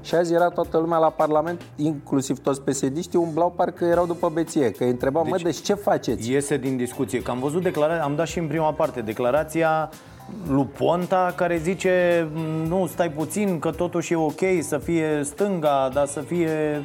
[0.00, 4.70] și azi era toată lumea la Parlament, inclusiv toți psd umblau parcă erau după beție,
[4.70, 6.30] că îi întrebau, deci, mă, deci ce faceți?
[6.30, 9.90] Iese din discuție, că am văzut declarația, am dat și în prima parte, declarația
[10.48, 12.28] lui Ponta care zice
[12.66, 16.82] nu, stai puțin, că totuși e ok să fie stânga, dar să fie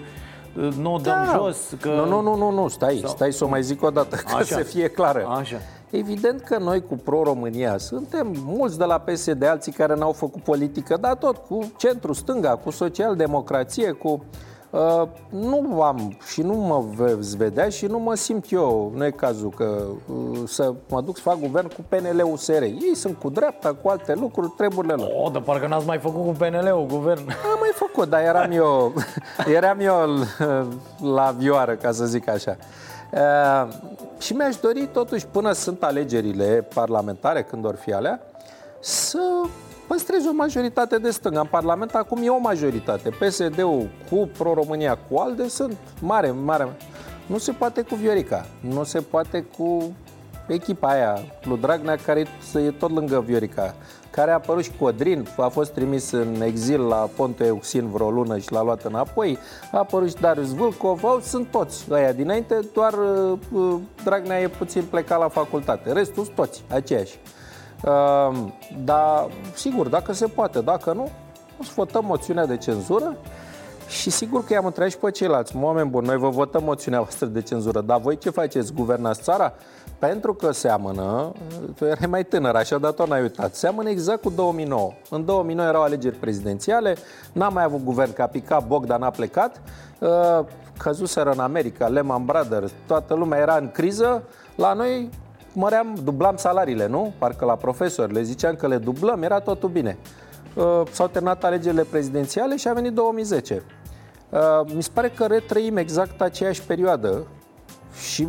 [0.80, 1.90] nu o dăm jos că...
[1.90, 4.36] Nu, nu, nu, nu, nu, stai, Sau- stai să o mai zic o dată, ca
[4.36, 4.44] Așa.
[4.44, 5.28] să fie clară.
[5.40, 5.58] Așa.
[5.96, 10.98] Evident că noi cu Pro-România suntem mulți de la PSD, alții care n-au făcut politică,
[11.02, 14.24] dar tot cu centru-stânga, cu social-democrație, cu...
[14.70, 19.10] Uh, nu am și nu mă veți vedea și nu mă simt eu, nu e
[19.10, 22.62] cazul că uh, să mă duc să fac guvern cu PNL-USR.
[22.62, 25.10] Ei sunt cu dreapta, cu alte lucruri, treburile lor.
[25.24, 27.30] O, dar parcă n-ați mai făcut cu PNL-ul guvern.
[27.30, 28.94] Am mai făcut, dar eram eu,
[29.58, 29.96] eram eu
[31.14, 32.58] la vioară, ca să zic așa.
[33.12, 33.68] Uh,
[34.24, 38.22] și mi-aș dori totuși, până sunt alegerile parlamentare, când or fi alea,
[38.80, 39.20] să
[39.88, 41.40] păstrez o majoritate de stânga.
[41.40, 43.10] În Parlament acum e o majoritate.
[43.10, 46.76] PSD-ul cu Pro-România, cu ALDE sunt mare, mare.
[47.26, 49.96] Nu se poate cu Viorica, nu se poate cu
[50.48, 53.76] echipa aia, lui Dragnea, care e tot lângă Viorica,
[54.10, 58.38] care a apărut și Codrin, a fost trimis în exil la Ponte Euxin vreo lună
[58.38, 59.38] și l-a luat înapoi,
[59.72, 64.48] a apărut și Darius Vâlcov, au, sunt toți ăia dinainte, doar uh, uh, Dragnea e
[64.48, 67.20] puțin plecat la facultate, restul sunt toți aceiași.
[67.84, 68.38] Uh,
[68.84, 71.10] dar, sigur, dacă se poate, dacă nu,
[71.60, 73.18] o să votăm moțiunea de cenzură
[73.88, 75.56] și sigur că i-am întrebat și pe ceilalți.
[75.62, 78.74] Oameni buni, noi vă votăm moțiunea voastră de cenzură, dar voi ce faceți?
[78.74, 79.54] Guvernați țara?
[80.00, 81.32] Pentru că seamănă,
[81.76, 84.92] tu erai mai tânăr, așa, dar tot n-ai uitat, seamănă exact cu 2009.
[85.10, 86.96] În 2009 erau alegeri prezidențiale,
[87.34, 89.62] n-am mai avut guvern, că a picat Bogdan, a plecat,
[90.00, 90.10] uh,
[90.78, 94.24] căzuseră în America, Lehman Brothers, toată lumea era în criză,
[94.56, 95.10] la noi
[95.54, 97.14] măream, dublam salariile, nu?
[97.18, 99.98] Parcă la profesori le ziceam că le dublăm, era totul bine.
[100.56, 103.64] Uh, S-au terminat alegerile prezidențiale și a venit 2010.
[104.30, 104.40] Uh,
[104.76, 107.28] Mi se pare că retrăim exact aceeași perioadă
[108.10, 108.28] și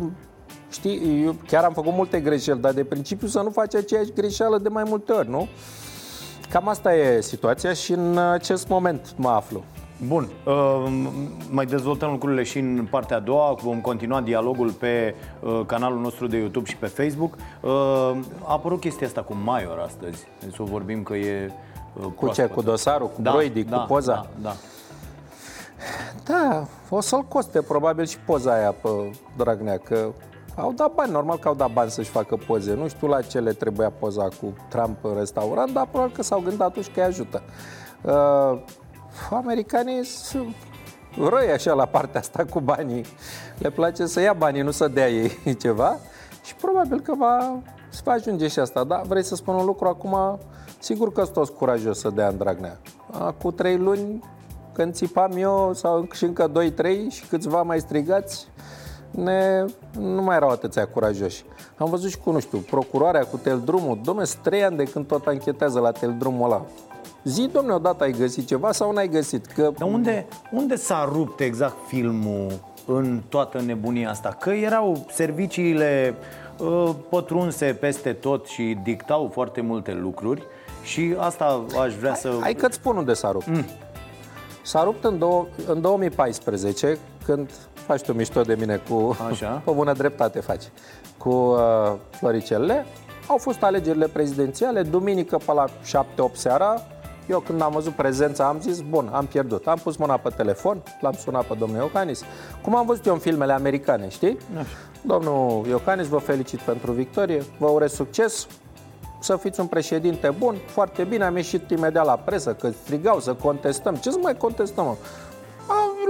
[0.75, 4.57] știi, eu chiar am făcut multe greșeli, dar de principiu să nu faci aceeași greșeală
[4.57, 5.47] de mai multe ori, nu?
[6.49, 9.63] Cam asta e situația și în acest moment mă aflu.
[10.07, 10.53] Bun, uh,
[11.49, 16.27] mai dezvoltăm lucrurile și în partea a doua, vom continua dialogul pe uh, canalul nostru
[16.27, 17.33] de YouTube și pe Facebook.
[17.61, 17.71] Uh,
[18.43, 21.51] a apărut chestia asta cu Maior astăzi, deci o vorbim că e
[21.93, 22.45] uh, Cu ce?
[22.45, 24.13] Cu dosarul, cu da, Broidi, da, cu poza?
[24.13, 24.55] Da, da.
[26.23, 28.89] Da, o să-l coste probabil și poza aia pe
[29.37, 30.11] Dragnea, că
[30.55, 32.73] au dat bani, normal că au dat bani să-și facă poze.
[32.73, 36.39] Nu știu la ce le trebuia poza cu Trump în restaurant, dar probabil că s-au
[36.39, 37.41] gândit atunci că îi ajută.
[38.01, 38.61] Uh,
[39.31, 40.55] americanii sunt
[41.29, 43.05] răi așa la partea asta cu banii.
[43.57, 45.31] Le place să ia banii, nu să dea ei
[45.63, 45.97] ceva.
[46.43, 48.83] Și probabil că va, se va ajunge și asta.
[48.83, 50.39] Da, vrei să spun un lucru acum?
[50.79, 52.79] Sigur că sunt toți curajos să dea în Dragnea.
[53.41, 54.23] Cu trei luni,
[54.73, 56.53] când țipam eu, sau și încă 2-3
[57.09, 58.47] și câțiva mai strigați,
[59.15, 59.65] ne,
[59.99, 61.43] nu mai erau atâția curajoși.
[61.77, 63.97] Am văzut și cu, nu știu, procuroarea cu Teldrumul.
[63.97, 66.65] Dom'le, sunt trei ani de când tot anchetează la Teldrumul ăla.
[67.23, 69.45] Zi, domne, odată ai găsit ceva sau n-ai găsit?
[69.45, 69.71] Că...
[69.77, 72.51] Dar unde, unde s-a rupt exact filmul
[72.85, 74.37] în toată nebunia asta?
[74.39, 76.15] Că erau serviciile
[76.57, 80.43] uh, pătrunse peste tot și dictau foarte multe lucruri
[80.83, 82.37] și asta aș vrea să...
[82.39, 83.47] Hai că-ți spun unde s-a rupt.
[83.47, 83.65] Mm.
[84.63, 89.17] S-a rupt în, dou- în 2014, când faci tu mișto de mine cu...
[89.29, 89.49] Așa.
[89.65, 90.63] pe bună dreptate faci.
[91.17, 92.85] Cu uh, floricele.
[93.27, 96.81] Au fost alegerile prezidențiale, duminică pe la 7-8 seara.
[97.27, 99.67] Eu când am văzut prezența am zis, bun, am pierdut.
[99.67, 102.21] Am pus mâna pe telefon, l-am sunat pe domnul Iocanis.
[102.61, 104.37] Cum am văzut eu în filmele americane, știi?
[104.57, 104.67] Așa.
[105.01, 108.47] Domnul Iocanis, vă felicit pentru victorie, vă urez succes,
[109.19, 113.33] să fiți un președinte bun, foarte bine, am ieșit imediat la presă, că strigau să
[113.33, 113.95] contestăm.
[113.95, 114.85] Ce să mai contestăm?
[114.85, 114.95] mă?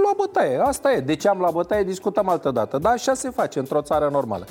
[0.06, 1.00] Am luat bătaie, asta e.
[1.00, 2.78] De ce am luat bătaie, discutăm altă dată.
[2.78, 4.44] Dar așa se face într-o țară normală.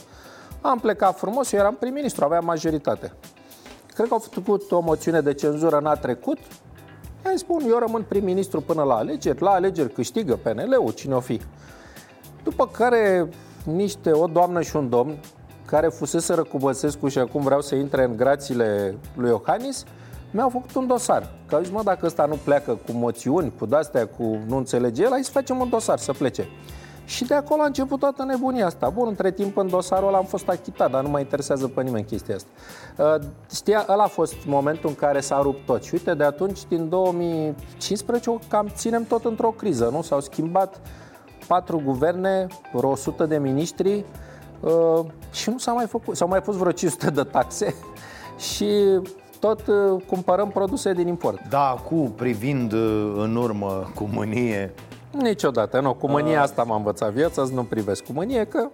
[0.62, 3.14] Am plecat frumos, eu eram prim-ministru, aveam majoritate.
[3.94, 6.38] Cred că au făcut o moțiune de cenzură, n-a trecut.
[7.24, 9.42] Hai spun, eu rămân prim-ministru până la alegeri.
[9.42, 11.42] La alegeri câștigă PNL-ul, cine o fi.
[12.44, 13.30] După care
[13.64, 15.18] niște, o doamnă și un domn,
[15.66, 19.84] care fuseseră cu Băsescu și acum vreau să intre în grațiile lui Iohannis,
[20.36, 21.32] mi-au făcut un dosar.
[21.46, 25.04] Că au zis, mă, dacă ăsta nu pleacă cu moțiuni, cu de-astea, cu nu înțelege
[25.04, 26.50] el, hai să facem un dosar, să plece.
[27.06, 28.90] Și de acolo a început toată nebunia asta.
[28.90, 32.06] Bun, între timp în dosarul ăla am fost achitat, dar nu mai interesează pe nimeni
[32.06, 32.50] chestia asta.
[32.98, 35.84] Uh, Știa, ăla a fost momentul în care s-a rupt tot.
[35.84, 40.02] Și uite, de atunci, din 2015, o cam ținem tot într-o criză, nu?
[40.02, 40.82] S-au schimbat
[41.48, 44.06] patru guverne, vreo 100 de miniștri
[44.60, 46.16] uh, și nu s-a mai făcut.
[46.16, 47.76] S-au mai pus vreo 500 de taxe
[48.54, 49.00] și
[49.46, 51.48] tot uh, cumpărăm produse din import.
[51.50, 54.74] Da, cu privind uh, în urmă cu mânie
[55.12, 55.94] Niciodată, nu.
[55.94, 58.70] Cu mânia asta m-am învățat viața, să nu privesc cu mânie, că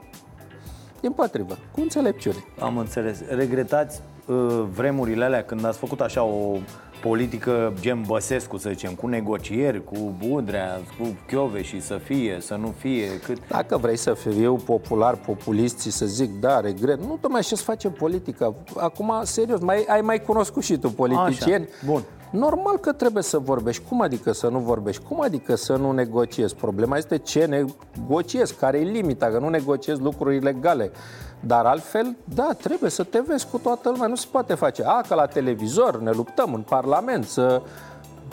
[1.01, 2.43] din potrivă, cu înțelepciune.
[2.59, 3.21] Am înțeles.
[3.29, 6.57] Regretați uh, vremurile alea când ați făcut așa o
[7.01, 12.55] politică gen Băsescu, să zicem, cu negocieri, cu Budrea, cu Chiove și să fie, să
[12.55, 13.37] nu fie, cât...
[13.47, 17.89] Dacă vrei să fiu popular, populist și să zic, da, regret, nu tocmai ce-ți face
[17.89, 18.53] politica.
[18.75, 21.63] Acum, serios, mai, ai mai cunoscut și tu politicieni.
[21.63, 22.03] Așa, bun.
[22.31, 23.83] Normal că trebuie să vorbești.
[23.89, 25.03] Cum adică să nu vorbești?
[25.07, 26.55] Cum adică să nu negociezi?
[26.55, 30.91] Problema este ce negociezi, care e limita, că nu negociezi lucruri ilegale.
[31.39, 34.07] Dar altfel, da, trebuie să te vezi cu toată lumea.
[34.07, 34.83] Nu se poate face.
[34.85, 37.61] A, că la televizor ne luptăm în Parlament să...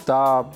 [0.05, 0.49] Da,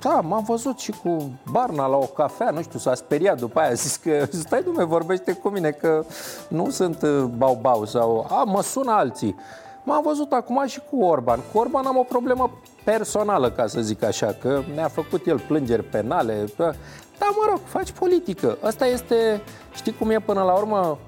[0.00, 3.70] da, m-am văzut și cu Barna la o cafea, nu știu, s-a speriat după aia,
[3.70, 6.04] a zis că stai dumne, vorbește cu mine, că
[6.48, 9.36] nu sunt uh, bau-bau sau a, mă sună alții.
[9.84, 11.40] M-am văzut acum și cu Orban.
[11.52, 12.50] Cu Orban am o problemă
[12.84, 16.44] personală, ca să zic așa, că ne-a făcut el plângeri penale.
[16.56, 18.58] Da, mă rog, faci politică.
[18.62, 19.40] Asta este,
[19.74, 20.98] știi cum e până la urmă,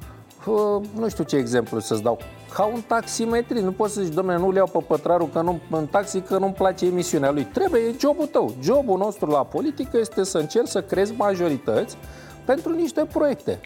[0.98, 2.18] nu știu ce exemplu să-ți dau,
[2.54, 3.60] ca un taximetri.
[3.60, 6.38] Nu poți să zici, domnule, nu le iau pe pătrarul că nu, în taxi că
[6.38, 7.44] nu-mi place emisiunea lui.
[7.44, 8.54] Trebuie, e jobul tău.
[8.62, 11.96] Jobul nostru la politică este să încerci să crezi majorități
[12.44, 13.60] pentru niște proiecte.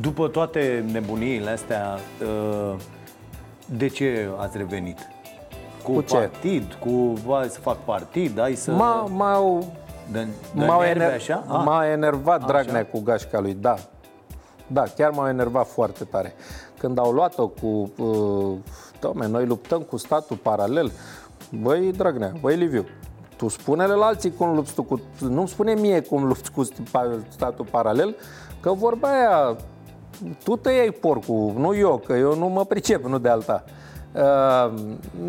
[0.00, 2.74] După toate nebuniile astea, uh,
[3.76, 4.98] de ce ați revenit?
[5.82, 6.16] Cu, Cu ce?
[6.16, 8.70] partid, cu hai să fac partid, hai să...
[8.70, 9.72] M-a, m-au,
[10.12, 11.44] de, de m-au nervi ener- așa?
[11.48, 11.62] Ah.
[11.64, 12.46] m-a enervat Așa.
[12.46, 13.74] Dragnea cu gașca lui, da.
[14.66, 16.34] Da, chiar m-au enervat foarte tare.
[16.78, 17.92] Când au luat-o cu...
[17.96, 18.56] Uh,
[19.00, 20.92] Doamne, noi luptăm cu statul paralel.
[21.60, 22.86] Băi, Dragnea, băi, Liviu,
[23.36, 25.00] tu spune-le la alții cum lupți tu cu...
[25.20, 26.62] Nu spune mie cum lupți cu
[27.28, 28.16] statul paralel,
[28.60, 29.56] că vorba aia,
[30.44, 33.64] tu te iei porcul, nu eu, că eu nu mă pricep, nu de alta.
[34.14, 34.72] Uh,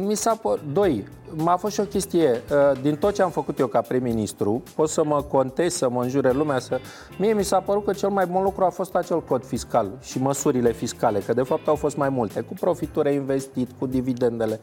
[0.06, 0.60] mi s-a pă...
[0.74, 2.30] Doi, m-a fost și o chestie.
[2.30, 6.02] Uh, din tot ce am făcut eu ca prim-ministru, pot să mă contez, să mă
[6.02, 6.80] înjure lumea, să...
[7.18, 10.22] Mie mi s-a părut că cel mai bun lucru a fost acel cod fiscal și
[10.22, 14.60] măsurile fiscale, că de fapt au fost mai multe, cu profitul reinvestit, cu dividendele.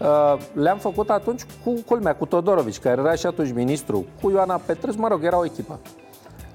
[0.00, 4.60] Uh, le-am făcut atunci cu culmea, cu Todorovici, care era și atunci ministru, cu Ioana
[4.66, 5.78] Petreț, mă rog, era o echipă.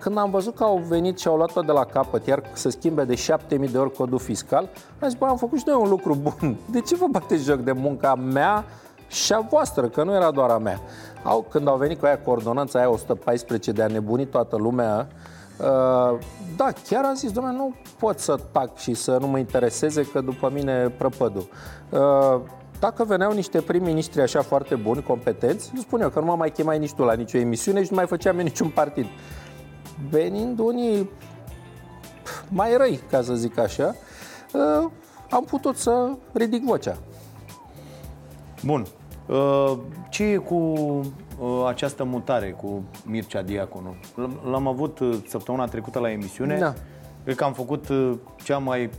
[0.02, 3.04] Când am văzut că au venit și au luat-o de la capăt, iar să schimbe
[3.04, 6.16] de 7000 de ori codul fiscal, am zis, bă, am făcut și noi un lucru
[6.16, 6.58] bun.
[6.72, 8.66] De ce vă bateți joc de munca mea
[9.08, 10.80] și a voastră, că nu era doar a mea?
[11.24, 15.08] Au, când au venit cu aia cu ordonanța aia 114 de a nebuni toată lumea,
[15.60, 16.20] uh,
[16.56, 20.22] da, chiar am zis, domnule, nu pot să tac și să nu mă intereseze că
[20.22, 21.48] după mine prăpădul.
[21.90, 22.40] Uh,
[22.80, 26.52] dacă veneau niște prim-ministri așa foarte buni, competenți, nu spun eu că nu mă mai
[26.52, 29.06] chemai nici tu la nicio emisiune și nu mai făceam eu niciun partid
[30.10, 31.10] venind unii
[32.50, 33.96] mai răi, ca să zic așa,
[34.54, 34.90] uh,
[35.30, 36.98] am putut să ridic vocea.
[38.64, 38.86] Bun.
[39.28, 39.78] Uh,
[40.10, 43.96] Ce e cu uh, această mutare cu Mircea Diaconu?
[44.16, 46.58] L- L-am avut uh, săptămâna trecută la emisiune.
[46.58, 46.74] Da.
[47.24, 48.90] Cred că am făcut uh, cea mai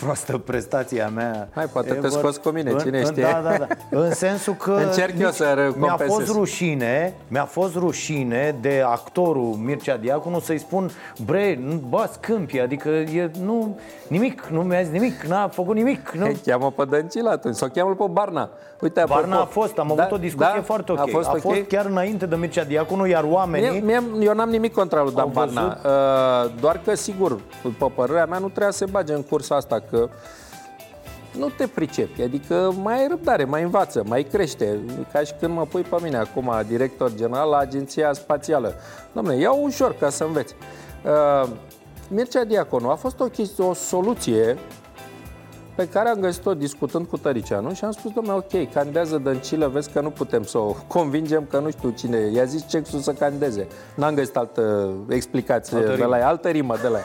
[0.00, 1.48] proastă prestație a mea.
[1.54, 2.10] Hai, poate te ever.
[2.10, 3.22] scoți cu mine, În- cine în- știe?
[3.22, 3.66] Da, da, da.
[3.98, 6.06] În sensul că Încerc eu nici- să mi-a recompensez.
[6.08, 10.90] fost rușine, mi-a fost rușine de actorul Mircea Diaconu să-i spun,
[11.24, 13.78] bre, nu, bă, scâmpi, adică e, nu,
[14.08, 16.10] nimic, nu mi-a zis nimic, n-a făcut nimic.
[16.10, 16.24] Nu.
[16.26, 18.48] Îi cheamă pe Dăncilă atunci, sau cheamă pe Barna.
[18.80, 20.98] Uite, Barna apropo- a fost, am Da, avut o discuție da, foarte ok.
[20.98, 21.40] A fost, a ok?
[21.40, 23.80] fost chiar înainte de Mircea Diaconu, iar oamenii...
[23.80, 25.60] Mie, mie, eu n-am nimic contra lui Dan Au Barna.
[25.62, 25.84] văzut?
[25.84, 27.38] Uh, doar că, sigur,
[27.78, 30.08] pe părerea mea, nu trebuia să se bage în cursa asta, că
[31.38, 34.78] nu te pricepi, adică mai ai răbdare, mai învață, mai crește.
[35.12, 38.74] Ca și când mă pui pe mine acum, director general la Agenția Spațială.
[39.12, 40.54] Dom'le, iau ușor ca să înveți.
[41.04, 41.48] Uh,
[42.08, 44.58] Mircea Diaconu a fost o, chestie, o soluție
[45.74, 49.90] pe care am găsit-o discutând cu Tăricianu și am spus, domnule, ok, candidează Dăncilă, vezi
[49.90, 52.30] că nu putem să o convingem că nu știu cine e.
[52.30, 53.66] I-a zis Cexu să candideze.
[53.94, 56.06] N-am găsit altă explicație Altă de rimă.
[56.06, 57.04] la ea, altă rimă de la ea.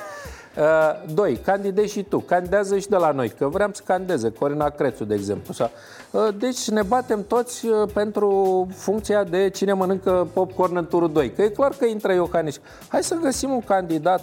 [0.57, 4.69] Uh, doi, candidezi și tu, candidează și de la noi, că vrem să candideze, Corina
[4.69, 5.53] Crețu, de exemplu.
[5.53, 5.69] Sau,
[6.11, 11.31] uh, deci ne batem toți uh, pentru funcția de cine mănâncă popcorn în turul 2,
[11.31, 12.59] că e clar că intră Iohannis.
[12.87, 14.21] Hai să găsim un candidat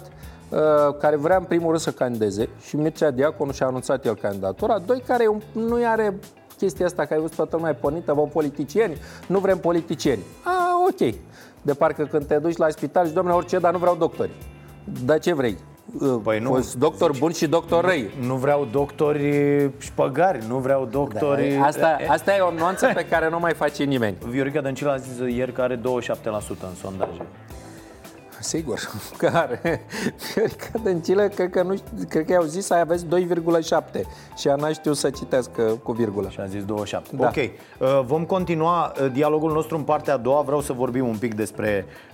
[0.49, 0.59] uh,
[0.99, 4.79] care vrea în primul rând să candideze și Mircea Diaconu și-a anunțat el candidatura.
[4.79, 6.19] Doi, care un- nu are
[6.57, 10.21] chestia asta, că ai văzut toată lumea pornită, vă politicieni, nu vrem politicieni.
[10.43, 10.51] A,
[10.89, 11.13] ok.
[11.61, 14.31] De parcă când te duci la spital și, domnule, orice, dar nu vreau doctori.
[15.05, 15.57] Dar ce vrei?
[16.23, 16.49] Păi nu.
[16.49, 18.09] Fost doctor bun și doctor răi.
[18.25, 21.53] Nu vreau doctori șpăgari, nu vreau doctori...
[21.53, 24.17] Da, asta, asta e o nuanță pe care nu mai face nimeni.
[24.27, 25.79] Viorica Dăncilă a zis ieri că are 27%
[26.47, 27.21] în sondaje.
[28.39, 28.79] Sigur,
[29.17, 29.85] că are.
[30.33, 34.01] Viorica Dăncilă, cred că, nu, știu- cred că i-au zis să aveți 2,7
[34.37, 36.29] și ea n-a știut să citească cu virgulă.
[36.29, 37.15] Și a zis 27.
[37.15, 37.27] Da.
[37.27, 40.41] Ok, uh, vom continua uh, dialogul nostru în partea a doua.
[40.41, 42.12] Vreau să vorbim un pic despre uh,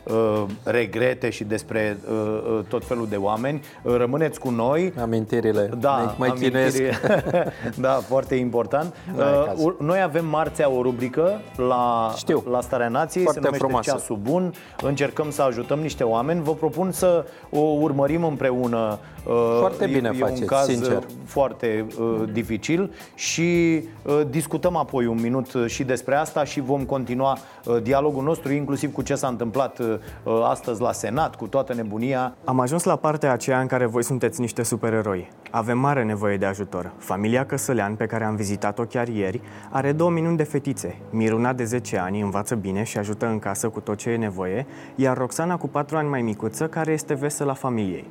[0.64, 3.62] regrete și despre uh, uh, tot felul de oameni.
[3.84, 4.94] Uh, rămâneți cu noi.
[5.02, 5.70] Amintirile.
[5.80, 6.82] Da, Mă chinuiesc.
[7.80, 8.96] da, foarte important.
[9.16, 9.64] Nu e Uh, caz.
[9.64, 12.44] ur- noi avem marțea o rubrică la, Știu.
[12.50, 13.90] la Starea Nației, Foarte se numește frumoasă.
[13.92, 14.54] Ceasul Bun.
[14.82, 16.42] Încercăm să ajutăm niște oameni.
[16.44, 18.98] Vă propun să o urmărim împreună.
[19.28, 20.92] Uh, Foarte bine e, e un faceți, caz sincer.
[20.98, 26.60] uh, foarte uh, dificil și uh, discutăm apoi un minut uh, și despre asta și
[26.60, 29.99] vom continua uh, dialogul nostru, inclusiv cu ce s-a întâmplat uh, uh,
[30.44, 32.36] astăzi la Senat, cu toată nebunia.
[32.44, 35.32] Am ajuns la partea aceea în care voi sunteți niște supereroi.
[35.52, 36.92] Avem mare nevoie de ajutor.
[36.98, 40.98] Familia Căsălean, pe care am vizitat-o chiar ieri, are două minuni de fetițe.
[41.10, 44.66] Miruna de 10 ani învață bine și ajută în casă cu tot ce e nevoie,
[44.96, 48.08] iar Roxana cu 4 ani mai micuță, care este vesela familiei.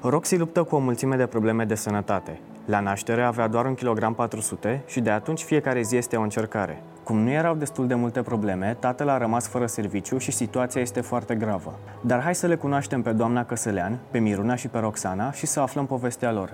[0.00, 2.40] Roxy luptă cu o mulțime de probleme de sănătate.
[2.64, 6.82] La naștere avea doar 1 kg 400 și de atunci fiecare zi este o încercare.
[7.06, 11.00] Cum nu erau destul de multe probleme, tatăl a rămas fără serviciu și situația este
[11.00, 11.78] foarte gravă.
[12.00, 15.60] Dar hai să le cunoaștem pe doamna Căsălean, pe Miruna și pe Roxana și să
[15.60, 16.52] aflăm povestea lor.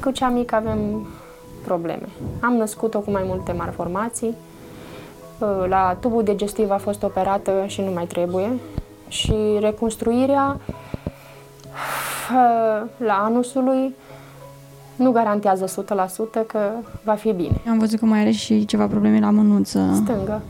[0.00, 1.06] Cu cea mică avem
[1.72, 2.08] probleme.
[2.40, 4.34] Am născut-o cu mai multe malformații.
[5.38, 8.48] Uh, La tubul digestiv a fost operată și nu mai trebuie.
[9.08, 10.56] Și reconstruirea
[12.30, 13.94] uh, la anusului
[14.96, 16.58] nu garantează 100% că
[17.04, 17.60] va fi bine.
[17.70, 19.80] Am văzut că mai are și ceva probleme la mânuță.
[19.94, 20.42] Stângă,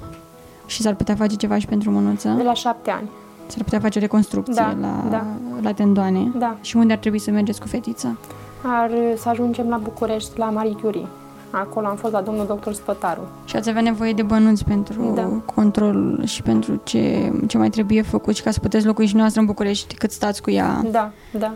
[0.66, 2.28] Și s-ar putea face ceva și pentru mânuță.
[2.28, 3.08] de la șapte ani.
[3.46, 5.24] S-ar putea face o reconstrucție Da, la, da.
[5.62, 6.32] la tendoane.
[6.38, 6.56] Da.
[6.60, 8.16] Și unde ar trebui să mergeți cu fetița?
[8.62, 11.06] Ar să ajungem la București, la Marie Curie.
[11.50, 13.20] Acolo am fost la domnul doctor Spătaru.
[13.44, 15.28] Și ați avea nevoie de bănuți pentru Da.
[15.54, 19.40] control și pentru ce, ce mai trebuie făcut și ca să puteți locui și noastră
[19.40, 20.82] în București cât stați cu ea.
[20.90, 21.52] Da, da.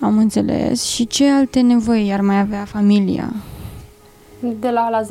[0.00, 0.84] Am înțeles.
[0.84, 3.32] Și ce alte nevoi ar mai avea familia?
[4.60, 5.10] De la A la Z.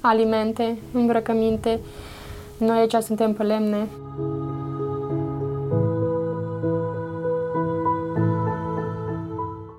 [0.00, 1.78] Alimente, îmbrăcăminte.
[2.58, 3.86] Noi aici suntem pe lemne.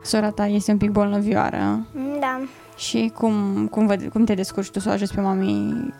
[0.04, 1.86] Sora ta este un pic bolnăvioară.
[2.20, 2.40] Da.
[2.76, 5.94] Și cum, cum, vă, cum te descurci tu să o ajuți pe mami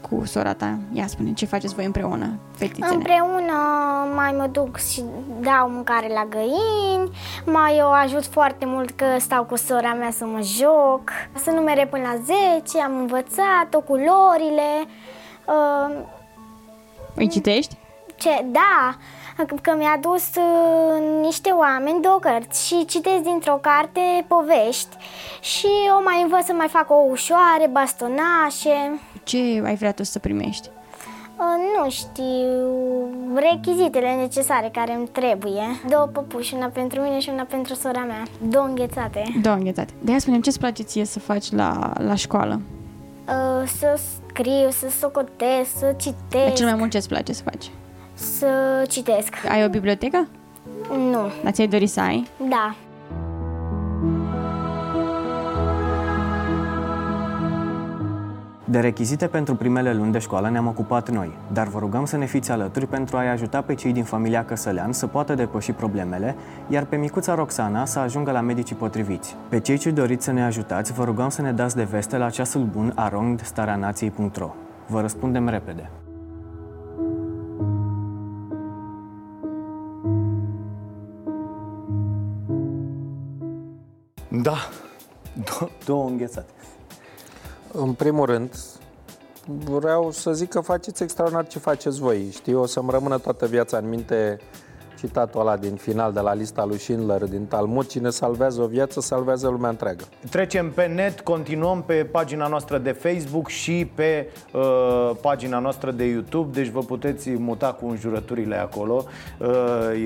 [0.00, 0.78] cu sora ta?
[0.92, 2.94] Ia spune, ce faceți voi împreună, fetițele?
[2.94, 3.52] Împreună
[4.14, 5.04] mai mă duc și
[5.40, 7.10] dau mâncare la găini,
[7.46, 11.10] mai o ajut foarte mult că stau cu sora mea să mă joc.
[11.42, 12.20] Să numere până la
[12.62, 14.70] 10, am învățat-o, culorile.
[15.46, 15.96] Uh,
[17.14, 17.76] Îi citești?
[18.16, 18.96] ce, da,
[19.62, 24.96] că mi-a dus uh, niște oameni două cărți și citesc dintr-o carte povești
[25.40, 25.66] și
[25.98, 29.00] o mai învăț să mai fac o ușoare, bastonașe.
[29.22, 30.68] Ce ai vrea tu să primești?
[31.38, 31.44] Uh,
[31.82, 32.58] Nu știu,
[33.34, 35.62] rechizitele necesare care îmi trebuie.
[35.88, 38.22] Două păpuși, una pentru mine și una pentru sora mea.
[38.48, 39.22] Două înghețate.
[39.42, 39.92] Două înghețate.
[40.00, 42.60] De aia spunem, ce-ți place ție să faci la, la școală?
[43.28, 46.54] Uh, Să scriu, să socotesc, să Dar citesc.
[46.54, 47.70] cel mai mult ce-ți place să faci?
[48.14, 49.34] Să citesc.
[49.48, 50.28] Ai o bibliotecă?
[50.88, 51.30] Nu.
[51.42, 52.26] Dar ți-ai dori să ai?
[52.50, 52.74] Da.
[58.66, 62.24] De rechizite pentru primele luni de școală ne-am ocupat noi, dar vă rugăm să ne
[62.24, 66.36] fiți alături pentru a-i ajuta pe cei din familia Căsălean să poată depăși problemele,
[66.68, 69.36] iar pe micuța Roxana să ajungă la medicii potriviți.
[69.48, 72.30] Pe cei ce doriți să ne ajutați, vă rugăm să ne dați de veste la
[72.30, 74.54] ceasul bun arondstareanației.ro.
[74.86, 75.90] Vă răspundem repede.
[84.44, 84.68] Da,
[85.44, 86.50] două, două înghețate.
[87.72, 88.54] În primul rând,
[89.46, 92.30] vreau să zic că faceți extraordinar ce faceți voi.
[92.30, 94.40] Știi, o să-mi rămână toată viața în minte
[95.04, 99.00] citatul ăla din final de la lista lui Schindler din Talmud, cine salvează o viață,
[99.00, 100.04] salvează lumea întreagă.
[100.30, 106.04] Trecem pe net, continuăm pe pagina noastră de Facebook și pe uh, pagina noastră de
[106.04, 109.04] YouTube, deci vă puteți muta cu înjurăturile acolo,
[109.38, 109.48] uh,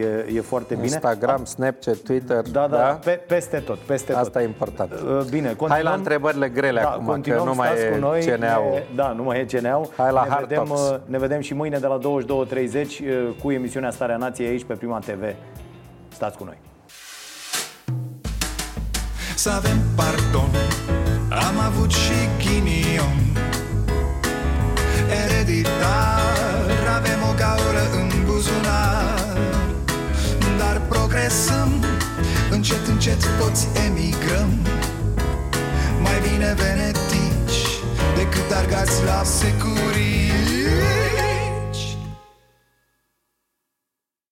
[0.01, 0.87] e, e foarte bine.
[0.87, 2.43] Instagram, Snapchat, Twitter.
[2.43, 2.99] Da, da, da?
[3.05, 4.41] Pe, peste tot, peste Asta tot.
[4.41, 4.93] e important.
[4.93, 5.71] Uh, bine, continuăm.
[5.71, 8.75] Hai la întrebările grele da, acum, continuăm, că nu mai stați e cu noi, CNA-ul.
[8.75, 9.89] E, da, nu mai e CNA-ul.
[9.97, 10.81] Hai la ne Hard vedem, Talks.
[10.81, 14.75] uh, ne vedem și mâine de la 22.30 uh, cu emisiunea Starea Nației aici pe
[14.89, 15.35] Prima TV.
[16.09, 16.59] Stați cu noi.
[19.37, 20.51] Să avem pardon.
[21.29, 23.19] Am avut și ghinion.
[25.25, 29.37] Ereditar Avem o gaură în buzunar.
[30.59, 31.85] Dar progresăm
[32.51, 34.51] Încet, încet toți emigrăm.
[36.03, 37.61] Mai bine venetici
[38.17, 40.29] Decât argați la securii